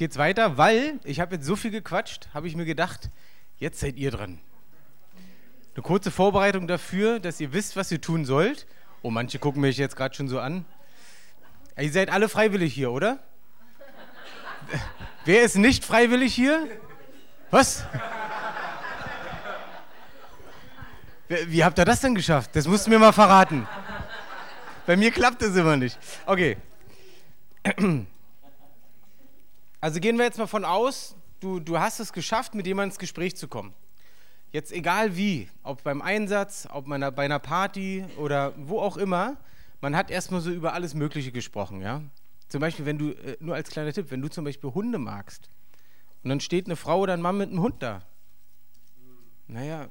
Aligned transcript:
geht's 0.00 0.16
weiter, 0.16 0.56
weil 0.56 0.98
ich 1.04 1.20
habe 1.20 1.34
jetzt 1.34 1.44
so 1.44 1.56
viel 1.56 1.70
gequatscht, 1.70 2.30
habe 2.32 2.48
ich 2.48 2.56
mir 2.56 2.64
gedacht, 2.64 3.10
jetzt 3.58 3.80
seid 3.80 3.98
ihr 3.98 4.10
dran. 4.10 4.38
Eine 5.74 5.82
kurze 5.82 6.10
Vorbereitung 6.10 6.66
dafür, 6.66 7.20
dass 7.20 7.38
ihr 7.38 7.52
wisst, 7.52 7.76
was 7.76 7.92
ihr 7.92 8.00
tun 8.00 8.24
sollt. 8.24 8.66
Oh, 9.02 9.10
manche 9.10 9.38
gucken 9.38 9.60
mich 9.60 9.76
jetzt 9.76 9.96
gerade 9.96 10.14
schon 10.14 10.26
so 10.26 10.40
an. 10.40 10.64
Ihr 11.78 11.92
seid 11.92 12.08
alle 12.08 12.30
freiwillig 12.30 12.72
hier, 12.72 12.90
oder? 12.92 13.18
Wer 15.26 15.42
ist 15.42 15.56
nicht 15.56 15.84
freiwillig 15.84 16.34
hier? 16.34 16.66
Was? 17.50 17.84
Wie 21.28 21.62
habt 21.62 21.78
ihr 21.78 21.84
das 21.84 22.00
denn 22.00 22.14
geschafft? 22.14 22.56
Das 22.56 22.66
musst 22.66 22.86
du 22.86 22.90
mir 22.90 22.98
mal 22.98 23.12
verraten. 23.12 23.68
Bei 24.86 24.96
mir 24.96 25.10
klappt 25.10 25.42
das 25.42 25.54
immer 25.54 25.76
nicht. 25.76 25.98
Okay. 26.24 26.56
Also 29.80 29.98
gehen 29.98 30.18
wir 30.18 30.26
jetzt 30.26 30.38
mal 30.38 30.46
von 30.46 30.64
aus, 30.64 31.16
du, 31.40 31.58
du 31.58 31.78
hast 31.78 32.00
es 32.00 32.12
geschafft, 32.12 32.54
mit 32.54 32.66
jemandem 32.66 32.90
ins 32.90 32.98
Gespräch 32.98 33.36
zu 33.36 33.48
kommen. 33.48 33.72
Jetzt 34.52 34.72
egal 34.72 35.16
wie, 35.16 35.48
ob 35.62 35.82
beim 35.84 36.02
Einsatz, 36.02 36.68
ob 36.70 36.86
man 36.86 37.00
bei 37.14 37.24
einer 37.24 37.38
Party 37.38 38.04
oder 38.18 38.52
wo 38.56 38.80
auch 38.80 38.96
immer, 38.96 39.36
man 39.80 39.96
hat 39.96 40.10
erstmal 40.10 40.40
so 40.40 40.50
über 40.50 40.74
alles 40.74 40.94
Mögliche 40.94 41.32
gesprochen, 41.32 41.80
ja. 41.80 42.02
Zum 42.48 42.60
Beispiel, 42.60 42.84
wenn 42.84 42.98
du, 42.98 43.12
äh, 43.12 43.36
nur 43.40 43.54
als 43.54 43.70
kleiner 43.70 43.92
Tipp, 43.92 44.10
wenn 44.10 44.20
du 44.20 44.28
zum 44.28 44.44
Beispiel 44.44 44.74
Hunde 44.74 44.98
magst 44.98 45.48
und 46.22 46.28
dann 46.28 46.40
steht 46.40 46.66
eine 46.66 46.76
Frau 46.76 47.00
oder 47.00 47.14
ein 47.14 47.22
Mann 47.22 47.38
mit 47.38 47.48
einem 47.48 47.60
Hund 47.60 47.76
da. 47.82 48.02
Naja, 49.46 49.88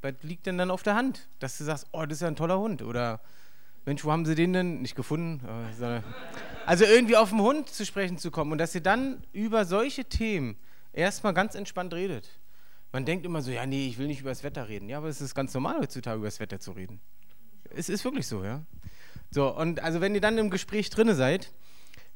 was 0.00 0.14
liegt 0.22 0.46
denn 0.46 0.56
dann 0.56 0.70
auf 0.70 0.82
der 0.82 0.94
Hand? 0.94 1.28
Dass 1.38 1.58
du 1.58 1.64
sagst, 1.64 1.86
oh, 1.92 2.04
das 2.06 2.18
ist 2.18 2.22
ja 2.22 2.28
ein 2.28 2.36
toller 2.36 2.58
Hund 2.58 2.82
oder 2.82 3.20
Mensch, 3.84 4.04
wo 4.04 4.12
haben 4.12 4.24
sie 4.24 4.34
den 4.34 4.52
denn 4.52 4.80
nicht 4.80 4.94
gefunden? 4.94 5.40
Also 6.68 6.84
irgendwie 6.84 7.16
auf 7.16 7.30
den 7.30 7.40
Hund 7.40 7.70
zu 7.70 7.86
sprechen 7.86 8.18
zu 8.18 8.30
kommen 8.30 8.52
und 8.52 8.58
dass 8.58 8.74
ihr 8.74 8.82
dann 8.82 9.24
über 9.32 9.64
solche 9.64 10.04
Themen 10.04 10.58
erstmal 10.92 11.32
ganz 11.32 11.54
entspannt 11.54 11.94
redet. 11.94 12.28
Man 12.92 13.06
denkt 13.06 13.24
immer 13.24 13.40
so, 13.40 13.50
ja, 13.50 13.64
nee, 13.64 13.88
ich 13.88 13.96
will 13.96 14.06
nicht 14.06 14.20
über 14.20 14.28
das 14.28 14.42
Wetter 14.42 14.68
reden. 14.68 14.86
Ja, 14.90 14.98
aber 14.98 15.08
es 15.08 15.22
ist 15.22 15.34
ganz 15.34 15.54
normal 15.54 15.80
heutzutage 15.80 16.18
über 16.18 16.26
das 16.26 16.40
Wetter 16.40 16.60
zu 16.60 16.72
reden. 16.72 17.00
Es 17.74 17.88
ist 17.88 18.04
wirklich 18.04 18.26
so, 18.26 18.44
ja. 18.44 18.66
So, 19.30 19.48
und 19.56 19.80
also 19.80 20.02
wenn 20.02 20.14
ihr 20.14 20.20
dann 20.20 20.36
im 20.36 20.50
Gespräch 20.50 20.90
drinne 20.90 21.14
seid, 21.14 21.54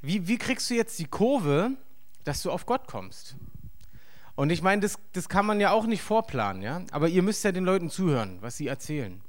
wie, 0.03 0.29
wie 0.29 0.37
kriegst 0.37 0.69
du 0.69 0.75
jetzt 0.75 0.98
die 0.98 1.07
Kurve, 1.07 1.71
dass 2.25 2.43
du 2.43 2.51
auf 2.51 2.67
Gott 2.67 2.87
kommst? 2.87 3.37
Und 4.35 4.51
ich 4.51 4.61
meine, 4.61 4.83
das, 4.83 4.98
das 5.15 5.31
kann 5.31 5.47
man 5.47 5.61
ja 5.61 5.71
auch 5.71 5.87
nicht 5.87 6.03
vorplanen, 6.03 6.61
ja. 6.61 6.83
Aber 6.91 7.09
ihr 7.09 7.23
müsst 7.23 7.43
ja 7.43 7.53
den 7.53 7.65
Leuten 7.65 7.89
zuhören, 7.89 8.37
was 8.43 8.59
sie 8.59 8.67
erzählen. 8.67 9.23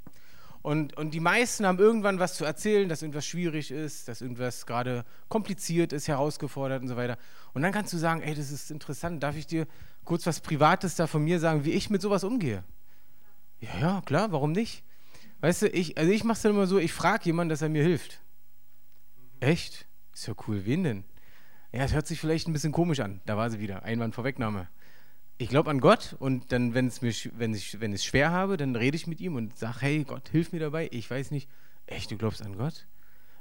Und, 0.64 0.96
und 0.96 1.14
die 1.14 1.20
meisten 1.20 1.66
haben 1.66 1.78
irgendwann 1.78 2.20
was 2.20 2.36
zu 2.36 2.46
erzählen, 2.46 2.88
dass 2.88 3.02
irgendwas 3.02 3.26
schwierig 3.26 3.70
ist, 3.70 4.08
dass 4.08 4.22
irgendwas 4.22 4.66
gerade 4.66 5.04
kompliziert 5.28 5.92
ist, 5.92 6.08
herausgefordert 6.08 6.82
und 6.82 6.88
so 6.88 6.96
weiter. 6.96 7.18
Und 7.54 7.64
dann 7.64 7.74
kannst 7.74 7.92
du 7.92 7.98
sagen, 7.98 8.22
ey, 8.22 8.34
das 8.34 8.50
ist 8.50 8.72
interessant, 8.72 9.22
darf 9.22 9.36
ich 9.36 9.46
dir 9.46 9.68
kurz 10.06 10.26
was 10.26 10.40
Privates 10.40 10.96
da 10.96 11.06
von 11.06 11.22
mir 11.22 11.42
sagen, 11.42 11.66
wie 11.66 11.72
ich 11.72 11.90
mit 11.90 12.02
sowas 12.02 12.24
umgehe? 12.24 12.64
Ja, 13.60 13.78
ja, 13.80 14.02
klar, 14.06 14.32
warum 14.32 14.54
nicht? 14.54 14.86
Weißt 15.42 15.64
du, 15.64 15.68
ich, 15.68 15.98
also 15.98 16.10
ich 16.10 16.24
mache 16.24 16.38
es 16.38 16.42
dann 16.44 16.54
immer 16.54 16.66
so, 16.66 16.80
ich 16.80 16.94
frage 16.94 17.26
jemanden, 17.26 17.50
dass 17.50 17.62
er 17.62 17.68
mir 17.68 17.84
hilft. 17.84 18.22
Echt? 19.42 19.86
Ist 20.14 20.28
ja 20.28 20.34
cool, 20.48 20.66
wen 20.66 20.86
denn? 20.86 21.04
Ja, 21.74 21.84
es 21.84 21.94
hört 21.94 22.08
sich 22.08 22.22
vielleicht 22.22 22.48
ein 22.48 22.54
bisschen 22.54 22.72
komisch 22.72 23.02
an. 23.02 23.20
Da 23.26 23.36
war 23.36 23.50
sie 23.50 23.60
wieder, 23.60 23.84
Einwand 23.84 24.16
Vorwegnahme 24.16 24.70
ich 25.38 25.50
glaube 25.50 25.70
an 25.70 25.80
Gott 25.80 26.16
und 26.20 26.52
dann, 26.52 26.74
wenn 26.74 26.88
es 26.88 27.02
mir, 27.02 27.14
wenn 27.38 27.54
ich, 27.54 27.80
wenn 27.80 27.94
es 27.94 28.06
schwer 28.06 28.32
habe, 28.32 28.58
dann 28.58 28.76
rede 28.76 28.96
ich 28.96 29.08
mit 29.08 29.20
ihm 29.20 29.36
und 29.36 29.58
sage, 29.58 29.82
hey 29.82 30.04
Gott, 30.04 30.30
hilf 30.30 30.52
mir 30.52 30.60
dabei. 30.60 30.90
Ich 30.92 31.10
weiß 31.10 31.32
nicht, 31.32 31.50
echt, 31.88 32.12
du 32.12 32.18
glaubst 32.18 32.42
an 32.42 32.58
Gott? 32.58 32.86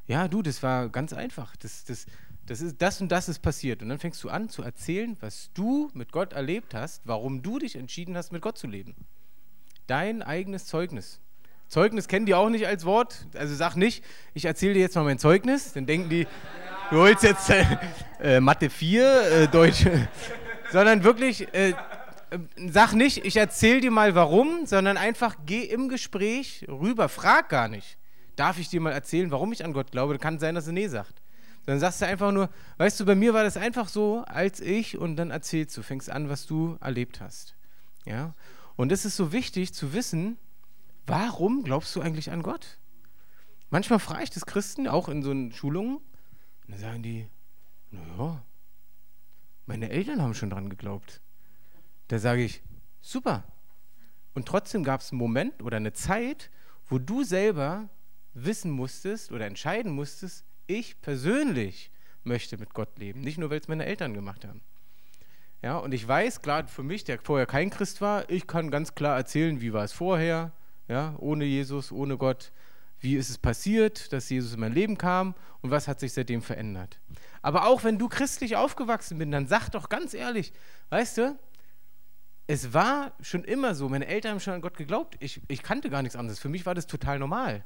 Ja, 0.07 0.27
du, 0.27 0.43
das 0.43 0.63
war 0.63 0.89
ganz 0.89 1.13
einfach. 1.13 1.55
Das, 1.57 1.85
das, 1.85 2.07
das, 2.47 2.61
ist, 2.61 2.81
das 2.81 3.01
und 3.01 3.11
das 3.13 3.29
ist 3.29 3.41
passiert. 3.41 3.83
Und 3.83 3.89
dann 3.89 3.99
fängst 3.99 4.23
du 4.25 4.31
an 4.31 4.49
zu 4.49 4.63
erzählen, 4.63 5.17
was 5.21 5.51
du 5.55 5.91
mit 5.95 6.13
Gott 6.13 6.33
erlebt 6.33 6.75
hast, 6.75 7.07
warum 7.07 7.43
du 7.43 7.59
dich 7.59 7.77
entschieden 7.77 8.17
hast, 8.17 8.33
mit 8.33 8.43
Gott 8.43 8.59
zu 8.59 8.67
leben. 8.67 8.95
Dein 9.87 10.23
eigenes 10.23 10.67
Zeugnis. 10.67 11.21
Zeugnis 11.69 12.09
kennen 12.09 12.27
die 12.27 12.35
auch 12.35 12.49
nicht 12.49 12.67
als 12.67 12.85
Wort. 12.85 13.27
Also 13.35 13.55
sag 13.55 13.77
nicht, 13.77 14.05
ich 14.35 14.45
erzähle 14.47 14.75
dir 14.75 14.81
jetzt 14.81 14.97
mal 14.97 15.05
mein 15.05 15.19
Zeugnis. 15.19 15.73
Dann 15.73 15.87
denken 15.87 16.09
die, 16.09 16.27
du 16.91 16.97
holst 16.97 17.23
jetzt 17.23 17.51
äh, 18.21 18.41
Mathe 18.41 18.71
4, 18.71 19.23
äh, 19.23 19.49
Deutsch 19.49 19.87
sondern 20.73 21.05
wirklich, 21.05 21.53
äh, 21.55 21.75
sag 22.57 22.95
nicht, 22.95 23.25
ich 23.25 23.37
erzähl 23.37 23.81
dir 23.81 23.91
mal 23.91 24.15
warum, 24.15 24.67
sondern 24.67 24.97
einfach 24.97 25.37
geh 25.47 25.63
im 25.63 25.89
Gespräch 25.89 26.67
rüber, 26.69 27.09
frag 27.09 27.49
gar 27.49 27.69
nicht. 27.69 27.99
Darf 28.37 28.59
ich 28.59 28.69
dir 28.69 28.81
mal 28.81 28.93
erzählen, 28.93 29.31
warum 29.31 29.53
ich 29.53 29.65
an 29.65 29.73
Gott 29.73 29.91
glaube? 29.91 30.19
Kann 30.19 30.39
sein, 30.39 30.55
dass 30.55 30.67
er 30.67 30.73
nee 30.73 30.89
sagt. 30.89 31.23
Dann 31.65 31.79
sagst 31.79 32.01
du 32.01 32.07
einfach 32.07 32.33
nur, 32.33 32.51
weißt 32.79 32.99
du, 32.99 33.05
bei 33.05 33.15
mir 33.15 33.35
war 33.35 33.45
das 33.45 33.57
einfach 33.57 33.89
so, 33.89 34.25
als 34.27 34.61
ich, 34.61 34.99
und 34.99 35.17
dann 35.17 35.31
erzählst 35.31 35.77
du, 35.77 35.83
fängst 35.83 36.11
an, 36.11 36.29
was 36.29 36.47
du 36.47 36.77
erlebt 36.81 37.21
hast. 37.21 37.55
Ja? 38.05 38.35
Und 38.77 38.91
es 38.91 39.05
ist 39.05 39.17
so 39.17 39.33
wichtig 39.33 39.73
zu 39.73 39.93
wissen, 39.93 40.39
warum 41.07 41.63
glaubst 41.63 41.95
du 41.95 42.01
eigentlich 42.01 42.31
an 42.31 42.43
Gott? 42.43 42.79
Manchmal 43.71 44.01
frage 44.01 44.25
ich 44.25 44.31
das 44.31 44.45
Christen, 44.45 44.89
auch 44.89 45.09
in 45.09 45.23
so 45.23 45.33
Schulungen, 45.57 45.97
und 45.97 46.69
dann 46.69 46.79
sagen 46.79 47.03
die, 47.03 47.29
naja, 47.91 48.43
meine 49.67 49.91
Eltern 49.91 50.21
haben 50.21 50.35
schon 50.35 50.51
dran 50.51 50.69
geglaubt. 50.69 51.22
Da 52.13 52.19
sage 52.19 52.45
ich, 52.45 52.61
super. 53.01 53.43
Und 54.35 54.47
trotzdem 54.47 54.85
gab 54.85 55.01
es 55.01 55.13
einen 55.13 55.19
Moment 55.19 55.63
oder 55.63 55.79
eine 55.79 55.95
Zeit, 55.95 56.51
wo 56.85 56.99
du 56.99 57.25
selber 57.25 57.89
wissen 58.35 58.71
musstest 58.71 59.33
oder 59.33 59.47
entscheiden 59.47 59.93
musstest, 59.93 60.45
ich 60.67 61.01
persönlich 61.01 61.91
möchte 62.23 62.59
mit 62.59 62.75
Gott 62.75 62.99
leben. 62.99 63.23
Nicht 63.23 63.39
nur, 63.39 63.49
weil 63.49 63.61
es 63.61 63.67
meine 63.67 63.87
Eltern 63.87 64.13
gemacht 64.13 64.45
haben. 64.45 64.61
Ja, 65.63 65.79
und 65.79 65.95
ich 65.95 66.07
weiß, 66.07 66.43
klar, 66.43 66.69
für 66.69 66.83
mich, 66.83 67.05
der 67.05 67.19
vorher 67.19 67.47
kein 67.47 67.71
Christ 67.71 68.03
war, 68.03 68.29
ich 68.29 68.47
kann 68.47 68.71
ganz 68.71 68.95
klar 68.95 69.17
erzählen, 69.17 69.63
wie 69.63 69.73
war 69.73 69.85
es 69.85 69.95
vorher, 69.95 70.53
ja, 70.89 71.15
ohne 71.17 71.47
Jesus, 71.47 71.93
ohne 71.93 72.19
Gott. 72.19 72.53
Wie 73.01 73.17
ist 73.17 73.31
es 73.31 73.39
passiert, 73.39 74.13
dass 74.13 74.29
Jesus 74.29 74.53
in 74.53 74.61
mein 74.61 74.75
Leben 74.75 74.99
kam 74.99 75.35
und 75.63 75.71
was 75.71 75.89
hat 75.89 75.99
sich 75.99 76.13
seitdem 76.13 76.43
verändert? 76.43 77.01
Aber 77.41 77.67
auch 77.67 77.85
wenn 77.85 77.99
du 77.99 78.11
christlich 78.11 78.57
aufgewachsen 78.57 79.17
bist, 79.17 79.33
dann 79.33 79.47
sag 79.47 79.71
doch 79.71 79.89
ganz 79.89 80.13
ehrlich, 80.13 80.53
weißt 80.91 81.17
du, 81.17 81.39
es 82.47 82.75
war 82.75 83.13
schon 83.21 83.45
immer 83.45 83.75
so, 83.75 83.89
meine 83.89 84.07
Eltern 84.07 84.33
haben 84.33 84.41
schon 84.41 84.55
an 84.55 84.61
Gott 84.61 84.77
geglaubt, 84.77 85.17
ich, 85.21 85.41
ich 85.49 85.63
kannte 85.63 85.91
gar 85.91 86.03
nichts 86.03 86.17
anderes, 86.17 86.39
für 86.39 86.49
mich 86.49 86.67
war 86.67 86.75
das 86.75 86.87
total 86.87 87.19
normal. 87.19 87.65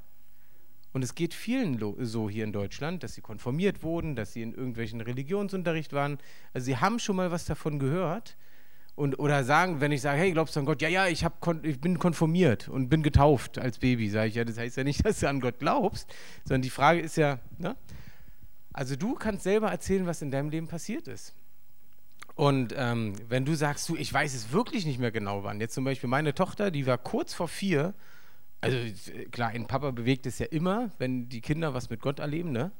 Und 0.92 1.02
es 1.02 1.14
geht 1.14 1.34
vielen 1.34 1.78
so 2.06 2.30
hier 2.30 2.44
in 2.44 2.52
Deutschland, 2.52 3.02
dass 3.02 3.14
sie 3.14 3.20
konformiert 3.20 3.82
wurden, 3.82 4.16
dass 4.16 4.32
sie 4.32 4.40
in 4.40 4.54
irgendwelchen 4.54 5.02
Religionsunterricht 5.02 5.92
waren. 5.92 6.16
Also 6.54 6.64
sie 6.64 6.78
haben 6.78 6.98
schon 7.00 7.16
mal 7.16 7.30
was 7.30 7.44
davon 7.44 7.78
gehört. 7.78 8.34
Und, 8.94 9.18
oder 9.18 9.44
sagen, 9.44 9.82
wenn 9.82 9.92
ich 9.92 10.00
sage, 10.00 10.18
hey, 10.18 10.32
glaubst 10.32 10.56
du 10.56 10.60
an 10.60 10.64
Gott? 10.64 10.80
Ja, 10.80 10.88
ja, 10.88 11.06
ich, 11.06 11.22
hab, 11.22 11.46
ich 11.66 11.82
bin 11.82 11.98
konformiert 11.98 12.68
und 12.70 12.88
bin 12.88 13.02
getauft 13.02 13.58
als 13.58 13.78
Baby. 13.78 14.08
Sage 14.08 14.28
ich, 14.28 14.36
ja, 14.36 14.44
das 14.46 14.56
heißt 14.56 14.78
ja 14.78 14.84
nicht, 14.84 15.04
dass 15.04 15.20
du 15.20 15.28
an 15.28 15.40
Gott 15.40 15.58
glaubst, 15.58 16.10
sondern 16.44 16.62
die 16.62 16.70
Frage 16.70 17.00
ist 17.00 17.16
ja, 17.16 17.40
ne? 17.58 17.76
Also 18.72 18.96
du 18.96 19.14
kannst 19.14 19.42
selber 19.42 19.70
erzählen, 19.70 20.06
was 20.06 20.22
in 20.22 20.30
deinem 20.30 20.48
Leben 20.48 20.66
passiert 20.66 21.08
ist. 21.08 21.34
Und 22.36 22.74
ähm, 22.76 23.14
wenn 23.28 23.46
du 23.46 23.54
sagst, 23.54 23.88
du, 23.88 23.96
ich 23.96 24.12
weiß 24.12 24.34
es 24.34 24.52
wirklich 24.52 24.84
nicht 24.84 25.00
mehr 25.00 25.10
genau 25.10 25.42
wann. 25.42 25.58
Jetzt 25.58 25.74
zum 25.74 25.84
Beispiel 25.84 26.08
meine 26.08 26.34
Tochter, 26.34 26.70
die 26.70 26.86
war 26.86 26.98
kurz 26.98 27.32
vor 27.32 27.48
vier. 27.48 27.94
Also 28.60 28.76
klar, 29.30 29.50
ein 29.50 29.66
Papa 29.66 29.90
bewegt 29.90 30.26
es 30.26 30.38
ja 30.38 30.46
immer, 30.46 30.90
wenn 30.98 31.30
die 31.30 31.40
Kinder 31.40 31.72
was 31.72 31.88
mit 31.88 32.00
Gott 32.00 32.18
erleben, 32.18 32.52
ne? 32.52 32.72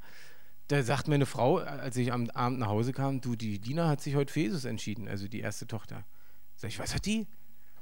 Da 0.69 0.83
sagt 0.83 1.09
meine 1.09 1.27
Frau, 1.27 1.59
als 1.59 1.97
ich 1.97 2.13
am 2.13 2.29
Abend 2.31 2.59
nach 2.59 2.67
Hause 2.67 2.93
kam, 2.93 3.21
du, 3.21 3.35
die 3.35 3.59
Dina 3.59 3.89
hat 3.89 4.01
sich 4.01 4.15
heute 4.15 4.33
für 4.33 4.41
Jesus 4.41 4.65
entschieden, 4.65 5.09
also 5.09 5.29
die 5.29 5.41
erste 5.41 5.67
Tochter. 5.67 6.05
Sag 6.57 6.69
ich, 6.69 6.79
was 6.79 6.95
hat 6.95 7.07
die? 7.07 7.27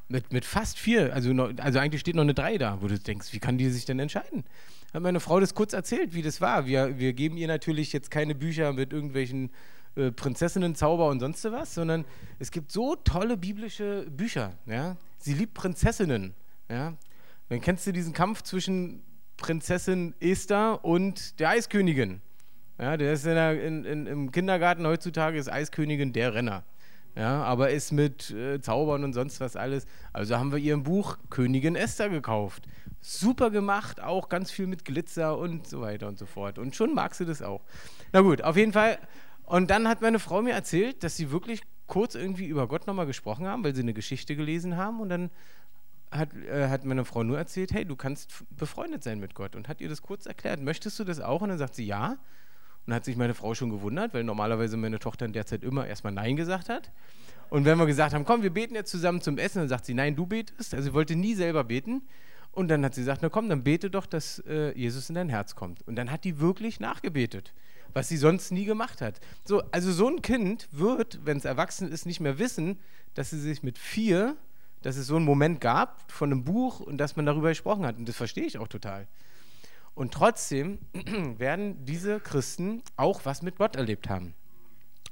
Mit, 0.09 0.33
mit 0.33 0.45
fast 0.45 0.79
vier, 0.79 1.15
also, 1.15 1.33
noch, 1.33 1.51
also 1.59 1.79
eigentlich 1.79 2.03
steht 2.03 2.15
noch 2.15 2.23
eine 2.23 2.35
drei 2.35 2.59
da, 2.59 2.83
wo 2.83 2.89
du 2.89 2.99
denkst, 2.99 3.33
wie 3.33 3.39
kann 3.39 3.57
die 3.57 3.71
sich 3.71 3.87
denn 3.87 3.99
entscheiden? 3.99 4.45
hat 4.93 5.03
meine 5.03 5.19
Frau 5.19 5.41
das 5.41 5.55
kurz 5.55 5.73
erzählt, 5.73 6.15
wie 6.15 6.23
das 6.23 6.41
war. 6.41 6.67
Wir, 6.67 6.99
wir 6.99 7.15
geben 7.15 7.37
ihr 7.37 7.49
natürlich 7.49 7.93
jetzt 7.93 8.13
keine 8.13 8.35
Bücher 8.35 8.73
mit 8.73 8.93
irgendwelchen 8.93 9.51
äh, 9.97 10.11
Prinzessinnen, 10.11 10.75
Zauber 10.75 11.09
und 11.09 11.21
sonst 11.21 11.45
was, 11.45 11.75
sondern 11.75 12.05
es 12.39 12.51
gibt 12.51 12.73
so 12.73 12.97
tolle 12.97 13.37
biblische 13.37 14.07
Bücher. 14.11 14.53
Ja? 14.67 14.97
Sie 15.19 15.35
liebt 15.35 15.55
Prinzessinnen. 15.55 16.35
Ja? 16.69 16.95
Dann 17.49 17.61
kennst 17.61 17.87
du 17.87 17.93
diesen 17.93 18.13
Kampf 18.13 18.43
zwischen 18.43 19.03
Prinzessin 19.37 20.15
Esther 20.21 20.85
und 20.85 21.39
der 21.41 21.51
Eiskönigin. 21.51 22.21
Ja, 22.79 22.97
der 22.97 23.13
ist 23.13 23.25
in 23.25 23.35
der, 23.35 23.63
in, 23.63 23.85
in, 23.85 24.07
im 24.07 24.33
Kindergarten 24.33 24.87
heutzutage 24.87 25.39
ist 25.39 25.49
Eiskönigin 25.49 26.13
der 26.13 26.35
Renner. 26.35 26.65
Ja, 27.15 27.45
aber 27.45 27.71
ist 27.71 27.93
mit 27.93 28.33
äh, 28.33 28.61
Zaubern 28.61 29.05
und 29.05 29.13
sonst 29.13 29.39
was 29.39 29.55
alles. 29.55 29.87
Also 30.13 30.37
haben 30.37 30.51
wir 30.51 30.59
ihr 30.59 30.75
ein 30.75 30.83
Buch 30.83 31.19
Königin 31.31 31.77
Esther 31.77 32.09
gekauft 32.09 32.67
super 33.05 33.51
gemacht, 33.51 34.03
auch 34.03 34.31
ganz 34.31 34.51
viel 34.51 34.67
mit 34.67 34.85
Glitzer 34.85 35.37
und 35.37 35.67
so 35.67 35.83
weiter 35.83 36.09
und 36.09 36.19
so 36.19 36.25
fort. 36.25 36.59
Und 36.59 36.75
schon 36.75 36.95
magst 36.95 37.21
du 37.21 37.27
das 37.27 37.43
auch. 37.43 37.61
Na 38.13 38.23
gut, 38.23 38.43
auf 38.43 38.57
jeden 38.57 38.73
Fall. 38.73 38.99
Und 39.45 39.71
dann 39.71 39.89
hat 39.89 40.01
meine 40.01 40.19
Frau 40.19 40.43
mir 40.43 40.53
erzählt, 40.53 41.03
dass 41.03 41.17
sie 41.17 41.31
wirklich 41.31 41.63
kurz 41.87 42.15
irgendwie 42.15 42.47
über 42.47 42.67
Gott 42.67 42.87
nochmal 42.87 43.07
gesprochen 43.07 43.47
haben, 43.47 43.63
weil 43.65 43.75
sie 43.75 43.83
eine 43.83 43.95
Geschichte 43.95 44.37
gelesen 44.37 44.77
haben. 44.77 45.01
Und 45.01 45.11
dann 45.11 45.31
hat, 46.11 46.35
äh, 46.35 46.69
hat 46.69 46.85
meine 46.85 47.05
Frau 47.05 47.23
nur 47.23 47.37
erzählt, 47.37 47.73
hey, 47.73 47.85
du 47.85 47.97
kannst 47.97 48.45
befreundet 48.51 49.03
sein 49.03 49.21
mit 49.21 49.35
Gott. 49.35 49.55
Und 49.55 49.69
hat 49.69 49.81
ihr 49.81 49.89
das 49.89 50.03
kurz 50.03 50.27
erklärt. 50.27 50.61
Möchtest 50.61 50.99
du 50.99 51.05
das 51.05 51.21
auch? 51.21 51.43
Und 51.43 51.51
dann 51.51 51.59
sagt 51.59 51.75
sie 51.75 51.87
ja. 51.87 52.17
Und 52.87 52.93
hat 52.93 53.05
sich 53.05 53.17
meine 53.17 53.35
Frau 53.35 53.55
schon 53.55 53.71
gewundert, 53.71 54.13
weil 54.13 54.25
normalerweise 54.25 54.77
meine 54.77 54.99
Tochter 54.99 55.25
in 55.25 55.33
der 55.33 55.47
Zeit 55.47 55.63
immer 55.63 55.87
erstmal 55.87 56.13
Nein 56.13 56.37
gesagt 56.37 56.69
hat. 56.69 56.93
Und 57.49 57.65
wenn 57.65 57.79
wir 57.79 57.87
gesagt 57.87 58.15
haben, 58.15 58.25
komm, 58.25 58.43
wir 58.43 58.51
beten 58.51 58.75
jetzt 58.75 58.91
zusammen 58.91 59.21
zum 59.21 59.39
Essen, 59.39 59.61
dann 59.61 59.69
sagt 59.69 59.87
sie, 59.87 59.95
nein, 59.95 60.17
du 60.17 60.27
betest. 60.27 60.75
Also 60.75 60.91
sie 60.91 60.95
wollte 60.95 61.17
nie 61.17 61.35
selber 61.35 61.65
beten. 61.65 62.03
Und 62.53 62.69
dann 62.69 62.85
hat 62.85 62.95
sie 62.95 63.01
gesagt, 63.01 63.23
na 63.23 63.29
komm, 63.29 63.49
dann 63.49 63.65
bete 63.65 63.91
doch, 63.91 64.07
dass 64.07 64.39
äh, 64.47 64.77
Jesus 64.79 65.09
in 65.09 65.15
dein 65.15 65.29
Herz 65.29 65.55
kommt. 65.55 65.83
Und 65.83 65.97
dann 65.97 66.11
hat 66.11 66.25
die 66.25 66.41
wirklich 66.41 66.79
nachgebetet, 66.79 67.53
was 67.95 68.09
sie 68.09 68.19
sonst 68.19 68.51
nie 68.51 68.67
gemacht 68.67 69.01
hat. 69.01 69.21
So, 69.45 69.63
also 69.71 69.93
so 69.93 70.09
ein 70.09 70.21
Kind 70.21 70.69
wird, 70.73 71.21
wenn 71.25 71.39
es 71.39 71.47
erwachsen 71.47 71.91
ist, 71.91 72.05
nicht 72.05 72.21
mehr 72.21 72.39
wissen, 72.39 72.79
dass 73.15 73.31
sie 73.31 73.41
sich 73.41 73.63
mit 73.63 73.79
vier, 73.79 74.37
dass 74.83 74.97
es 74.97 75.07
so 75.07 75.17
einen 75.17 75.25
Moment 75.25 75.61
gab 75.61 76.13
von 76.13 76.31
einem 76.31 76.45
Buch 76.45 76.81
und 76.81 76.99
dass 76.99 77.17
man 77.17 77.25
darüber 77.25 77.49
gesprochen 77.49 77.87
hat. 77.87 77.97
Und 77.97 78.07
das 78.09 78.17
verstehe 78.17 78.45
ich 78.45 78.59
auch 78.59 78.69
total. 78.69 79.07
Und 79.95 80.13
trotzdem 80.13 80.79
werden 81.39 81.85
diese 81.87 82.21
Christen 82.21 82.83
auch 82.97 83.25
was 83.25 83.43
mit 83.43 83.57
Gott 83.57 83.77
erlebt 83.77 84.09
haben. 84.09 84.35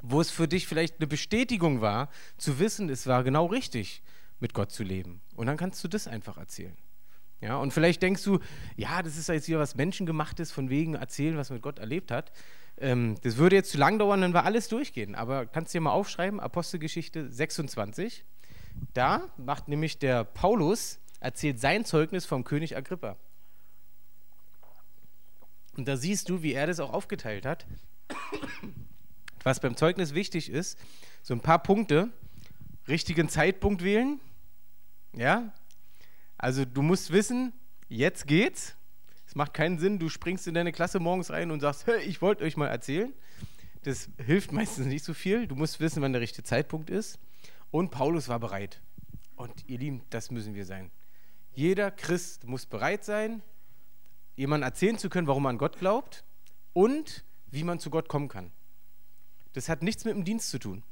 Wo 0.03 0.21
es 0.21 0.33
für 0.33 0.49
dich 0.49 0.67
vielleicht 0.67 0.99
eine 0.99 1.07
Bestätigung 1.07 1.81
war, 1.81 2.09
zu 2.37 2.59
wissen, 2.59 2.91
es 2.91 3.07
war 3.07 3.23
genau 3.23 3.47
richtig, 3.47 4.03
mit 4.41 4.53
Gott 4.53 4.73
zu 4.73 4.83
leben. 4.83 5.21
Und 5.37 5.47
dann 5.47 5.57
kannst 5.57 5.83
du 5.85 5.89
das 5.89 6.09
einfach 6.09 6.37
erzählen. 6.37 6.77
Ja, 7.41 7.57
und 7.57 7.73
vielleicht 7.73 8.03
denkst 8.03 8.23
du, 8.23 8.39
ja, 8.77 9.03
das 9.03 9.17
ist 9.17 9.29
jetzt 9.29 9.47
hier 9.47 9.59
was 9.59 9.75
Menschengemachtes, 9.75 10.53
von 10.53 10.71
wegen 10.71 10.95
erzählen, 10.95 11.37
was 11.37 11.51
man 11.51 11.57
mit 11.57 11.63
Gott 11.63 11.79
erlebt 11.79 12.11
hat. 12.11 12.33
Ähm, 12.83 13.17
das 13.23 13.37
würde 13.37 13.55
jetzt 13.55 13.71
zu 13.71 13.79
lang 13.79 14.01
dauern, 14.01 14.21
dann 14.21 14.35
wir 14.35 14.45
alles 14.45 14.69
durchgehen. 14.69 15.15
Aber 15.15 15.47
kannst 15.47 15.73
du 15.73 15.79
dir 15.79 15.83
mal 15.83 15.93
aufschreiben, 15.93 16.41
Apostelgeschichte 16.41 17.31
26. 17.31 18.25
Da 18.93 19.31
macht 19.37 19.69
nämlich 19.69 20.01
der 20.01 20.25
Paulus, 20.25 20.99
erzählt 21.21 21.61
sein 21.61 21.85
Zeugnis 21.85 22.27
vom 22.27 22.43
König 22.43 22.77
Agrippa. 22.77 23.17
Und 25.77 25.87
da 25.87 25.97
siehst 25.97 26.29
du, 26.29 26.43
wie 26.43 26.55
er 26.55 26.67
das 26.67 26.81
auch 26.81 26.93
aufgeteilt 26.93 27.47
hat. 27.47 27.67
Was 29.45 29.61
beim 29.61 29.77
Zeugnis 29.77 30.13
wichtig 30.13 30.51
ist, 30.51 30.77
so 31.23 31.35
ein 31.35 31.41
paar 31.41 31.63
Punkte. 31.63 32.11
Richtigen 32.89 33.29
Zeitpunkt 33.29 33.85
wählen. 33.85 34.21
Ja? 35.15 35.53
Also 36.37 36.65
du 36.65 36.83
musst 36.83 37.13
wissen, 37.13 37.53
jetzt 37.89 38.27
geht's. 38.27 38.75
Es 39.33 39.37
macht 39.37 39.55
keinen 39.55 39.79
Sinn, 39.79 39.99
du 39.99 40.11
springst 40.11 40.47
in 40.47 40.53
deine 40.53 40.73
Klasse 40.73 41.01
morgens 41.01 41.31
rein 41.31 41.51
und 41.51 41.61
sagst, 41.61 41.87
hey, 41.87 42.03
ich 42.03 42.21
wollte 42.21 42.45
euch 42.45 42.59
mal 42.59 42.67
erzählen. 42.67 43.15
Das 43.83 44.11
hilft 44.19 44.53
meistens 44.53 44.85
nicht 44.85 45.07
so 45.07 45.15
viel. 45.15 45.47
Du 45.47 45.57
musst 45.57 45.81
wissen, 45.81 46.03
wann 46.03 46.13
der 46.13 46.21
richtige 46.21 46.43
Zeitpunkt 46.43 46.91
ist. 46.91 47.19
Und 47.71 47.91
Paulus 47.91 48.29
war 48.29 48.39
bereit. 48.39 48.83
Und 49.37 49.67
ihr 49.71 49.79
Lieben, 49.79 50.03
das 50.11 50.31
müssen 50.31 50.55
wir 50.55 50.67
sein. 50.67 50.91
Jeder 51.55 51.91
Christ 51.91 52.47
muss 52.47 52.67
bereit 52.67 53.07
sein, 53.07 53.43
jemandem 54.37 54.67
erzählen 54.67 54.99
zu 54.99 55.09
können, 55.09 55.27
warum 55.27 55.45
man 55.45 55.55
an 55.55 55.59
Gott 55.59 55.79
glaubt 55.79 56.25
und 56.75 57.25
wie 57.51 57.65
man 57.65 57.79
zu 57.79 57.89
Gott 57.89 58.09
kommen 58.09 58.29
kann. 58.29 58.53
Das 59.55 59.71
hat 59.71 59.83
nichts 59.83 60.05
mit 60.05 60.15
dem 60.15 60.27
Dienst 60.27 60.51
zu 60.51 60.59
tun. 60.59 60.83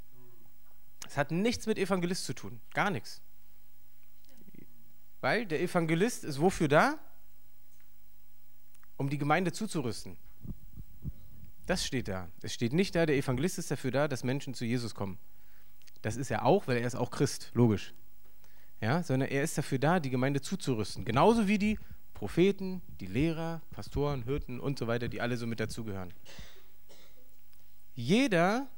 Es 1.07 1.19
hat 1.19 1.31
nichts 1.31 1.67
mit 1.67 1.77
Evangelist 1.77 2.25
zu 2.25 2.33
tun. 2.33 2.59
Gar 2.73 2.89
nichts. 2.89 3.21
Weil 5.21 5.45
der 5.45 5.61
Evangelist 5.61 6.25
ist 6.25 6.41
wofür 6.41 6.69
da? 6.69 6.99
Um 9.01 9.09
die 9.09 9.17
Gemeinde 9.17 9.51
zuzurüsten. 9.51 10.19
Das 11.65 11.87
steht 11.87 12.07
da. 12.07 12.29
Es 12.43 12.53
steht 12.53 12.75
nicht 12.75 12.95
da, 12.95 13.07
der 13.07 13.17
Evangelist 13.17 13.57
ist 13.57 13.71
dafür 13.71 13.91
da, 13.91 14.09
dass 14.09 14.25
Menschen 14.25 14.53
zu 14.53 14.67
Jesus 14.67 14.95
kommen. 14.95 15.17
Das 16.03 16.17
ist 16.17 16.31
er 16.31 16.45
auch, 16.45 16.69
weil 16.69 16.77
er 16.77 16.87
ist 16.87 16.97
auch 16.97 17.11
Christ, 17.11 17.51
logisch. 17.55 17.95
Ja, 18.83 19.03
sondern 19.03 19.31
er 19.31 19.43
ist 19.43 19.57
dafür 19.57 19.79
da, 19.79 20.01
die 20.01 20.11
Gemeinde 20.11 20.43
zuzurüsten. 20.43 21.07
Genauso 21.07 21.49
wie 21.49 21.57
die 21.57 21.79
Propheten, 22.13 22.83
die 23.01 23.07
Lehrer, 23.07 23.63
Pastoren, 23.71 24.25
Hirten 24.25 24.61
und 24.61 24.79
so 24.79 24.87
weiter, 24.87 25.09
die 25.09 25.23
alle 25.23 25.39
so 25.39 25.47
mit 25.47 25.61
dazugehören. 25.61 26.13
Jeder 27.95 28.69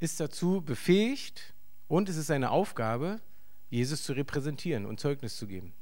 ist 0.00 0.18
dazu 0.18 0.62
befähigt 0.62 1.52
und 1.88 2.08
es 2.08 2.16
ist 2.16 2.28
seine 2.28 2.52
Aufgabe, 2.52 3.20
Jesus 3.68 4.02
zu 4.02 4.14
repräsentieren 4.14 4.86
und 4.86 4.98
Zeugnis 4.98 5.36
zu 5.36 5.46
geben. 5.46 5.74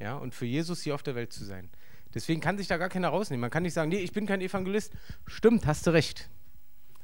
Ja, 0.00 0.16
und 0.16 0.34
für 0.34 0.46
Jesus 0.46 0.80
hier 0.80 0.94
auf 0.94 1.02
der 1.02 1.14
Welt 1.14 1.30
zu 1.30 1.44
sein. 1.44 1.68
Deswegen 2.14 2.40
kann 2.40 2.58
sich 2.58 2.68
da 2.68 2.76
gar 2.76 2.88
keiner 2.88 3.08
rausnehmen. 3.08 3.40
Man 3.40 3.50
kann 3.50 3.64
nicht 3.64 3.74
sagen, 3.74 3.90
nee, 3.90 3.98
ich 3.98 4.12
bin 4.12 4.26
kein 4.26 4.40
Evangelist. 4.40 4.92
Stimmt, 5.26 5.66
hast 5.66 5.86
du 5.86 5.90
recht. 5.90 6.30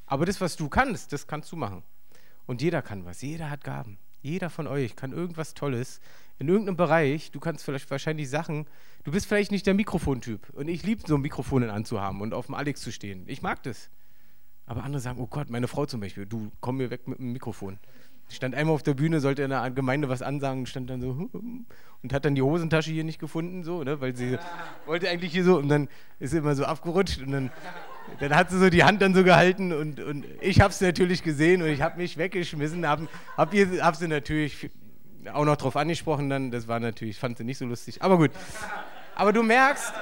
Aber 0.06 0.26
das, 0.26 0.40
was 0.40 0.56
du 0.56 0.68
kannst, 0.68 1.12
das 1.12 1.26
kannst 1.26 1.50
du 1.52 1.56
machen. 1.56 1.82
Und 2.46 2.62
jeder 2.62 2.82
kann 2.82 3.04
was. 3.04 3.22
Jeder 3.22 3.50
hat 3.50 3.64
Gaben. 3.64 3.98
Jeder 4.22 4.50
von 4.50 4.66
euch 4.66 4.96
kann 4.96 5.12
irgendwas 5.12 5.54
Tolles 5.54 6.00
in 6.40 6.48
irgendeinem 6.48 6.76
Bereich, 6.76 7.30
du 7.30 7.38
kannst 7.38 7.64
vielleicht 7.64 7.90
wahrscheinlich 7.90 8.28
Sachen, 8.30 8.66
du 9.04 9.12
bist 9.12 9.26
vielleicht 9.26 9.50
nicht 9.50 9.66
der 9.66 9.74
Mikrofontyp 9.74 10.48
und 10.54 10.68
ich 10.68 10.82
liebe 10.82 11.02
so 11.06 11.16
ein 11.16 11.20
Mikrofon 11.20 11.62
in 11.62 11.70
Hand 11.70 11.86
zu 11.86 12.00
haben 12.00 12.22
und 12.22 12.32
auf 12.32 12.46
dem 12.46 12.54
Alex 12.54 12.80
zu 12.80 12.90
stehen. 12.90 13.24
Ich 13.26 13.42
mag 13.42 13.62
das. 13.62 13.90
Aber 14.64 14.82
andere 14.82 15.00
sagen, 15.00 15.20
oh 15.20 15.26
Gott, 15.26 15.50
meine 15.50 15.68
Frau 15.68 15.84
zum 15.84 16.00
Beispiel, 16.00 16.26
du 16.26 16.50
komm 16.60 16.78
mir 16.78 16.90
weg 16.90 17.06
mit 17.08 17.18
dem 17.18 17.32
Mikrofon. 17.32 17.78
Stand 18.30 18.54
einmal 18.54 18.74
auf 18.74 18.82
der 18.82 18.94
Bühne, 18.94 19.20
sollte 19.20 19.42
in 19.42 19.50
der 19.50 19.70
Gemeinde 19.70 20.08
was 20.08 20.22
ansagen, 20.22 20.66
stand 20.66 20.88
dann 20.88 21.00
so 21.00 21.28
und 22.02 22.12
hat 22.12 22.24
dann 22.24 22.34
die 22.34 22.42
Hosentasche 22.42 22.90
hier 22.90 23.04
nicht 23.04 23.18
gefunden, 23.18 23.64
so, 23.64 23.82
ne, 23.84 24.00
weil 24.00 24.16
sie 24.16 24.38
wollte 24.86 25.08
eigentlich 25.08 25.32
hier 25.32 25.44
so 25.44 25.58
und 25.58 25.68
dann 25.68 25.88
ist 26.18 26.30
sie 26.30 26.38
immer 26.38 26.54
so 26.54 26.64
abgerutscht 26.64 27.20
und 27.22 27.32
dann, 27.32 27.50
dann 28.20 28.34
hat 28.34 28.50
sie 28.50 28.58
so 28.58 28.70
die 28.70 28.84
Hand 28.84 29.02
dann 29.02 29.14
so 29.14 29.24
gehalten 29.24 29.72
und, 29.72 30.00
und 30.00 30.24
ich 30.40 30.60
habe 30.60 30.70
es 30.70 30.80
natürlich 30.80 31.22
gesehen 31.22 31.60
und 31.60 31.68
ich 31.68 31.82
habe 31.82 31.98
mich 31.98 32.16
weggeschmissen, 32.16 32.86
habe 32.86 33.08
hab, 33.36 33.52
hab 33.54 33.96
sie 33.96 34.08
natürlich 34.08 34.70
auch 35.32 35.44
noch 35.44 35.56
drauf 35.56 35.76
angesprochen 35.76 36.30
dann. 36.30 36.50
Das 36.50 36.68
war 36.68 36.80
natürlich, 36.80 37.18
fand 37.18 37.38
sie 37.38 37.44
nicht 37.44 37.58
so 37.58 37.66
lustig. 37.66 38.02
Aber 38.02 38.16
gut. 38.16 38.30
Aber 39.14 39.32
du 39.32 39.42
merkst, 39.42 39.92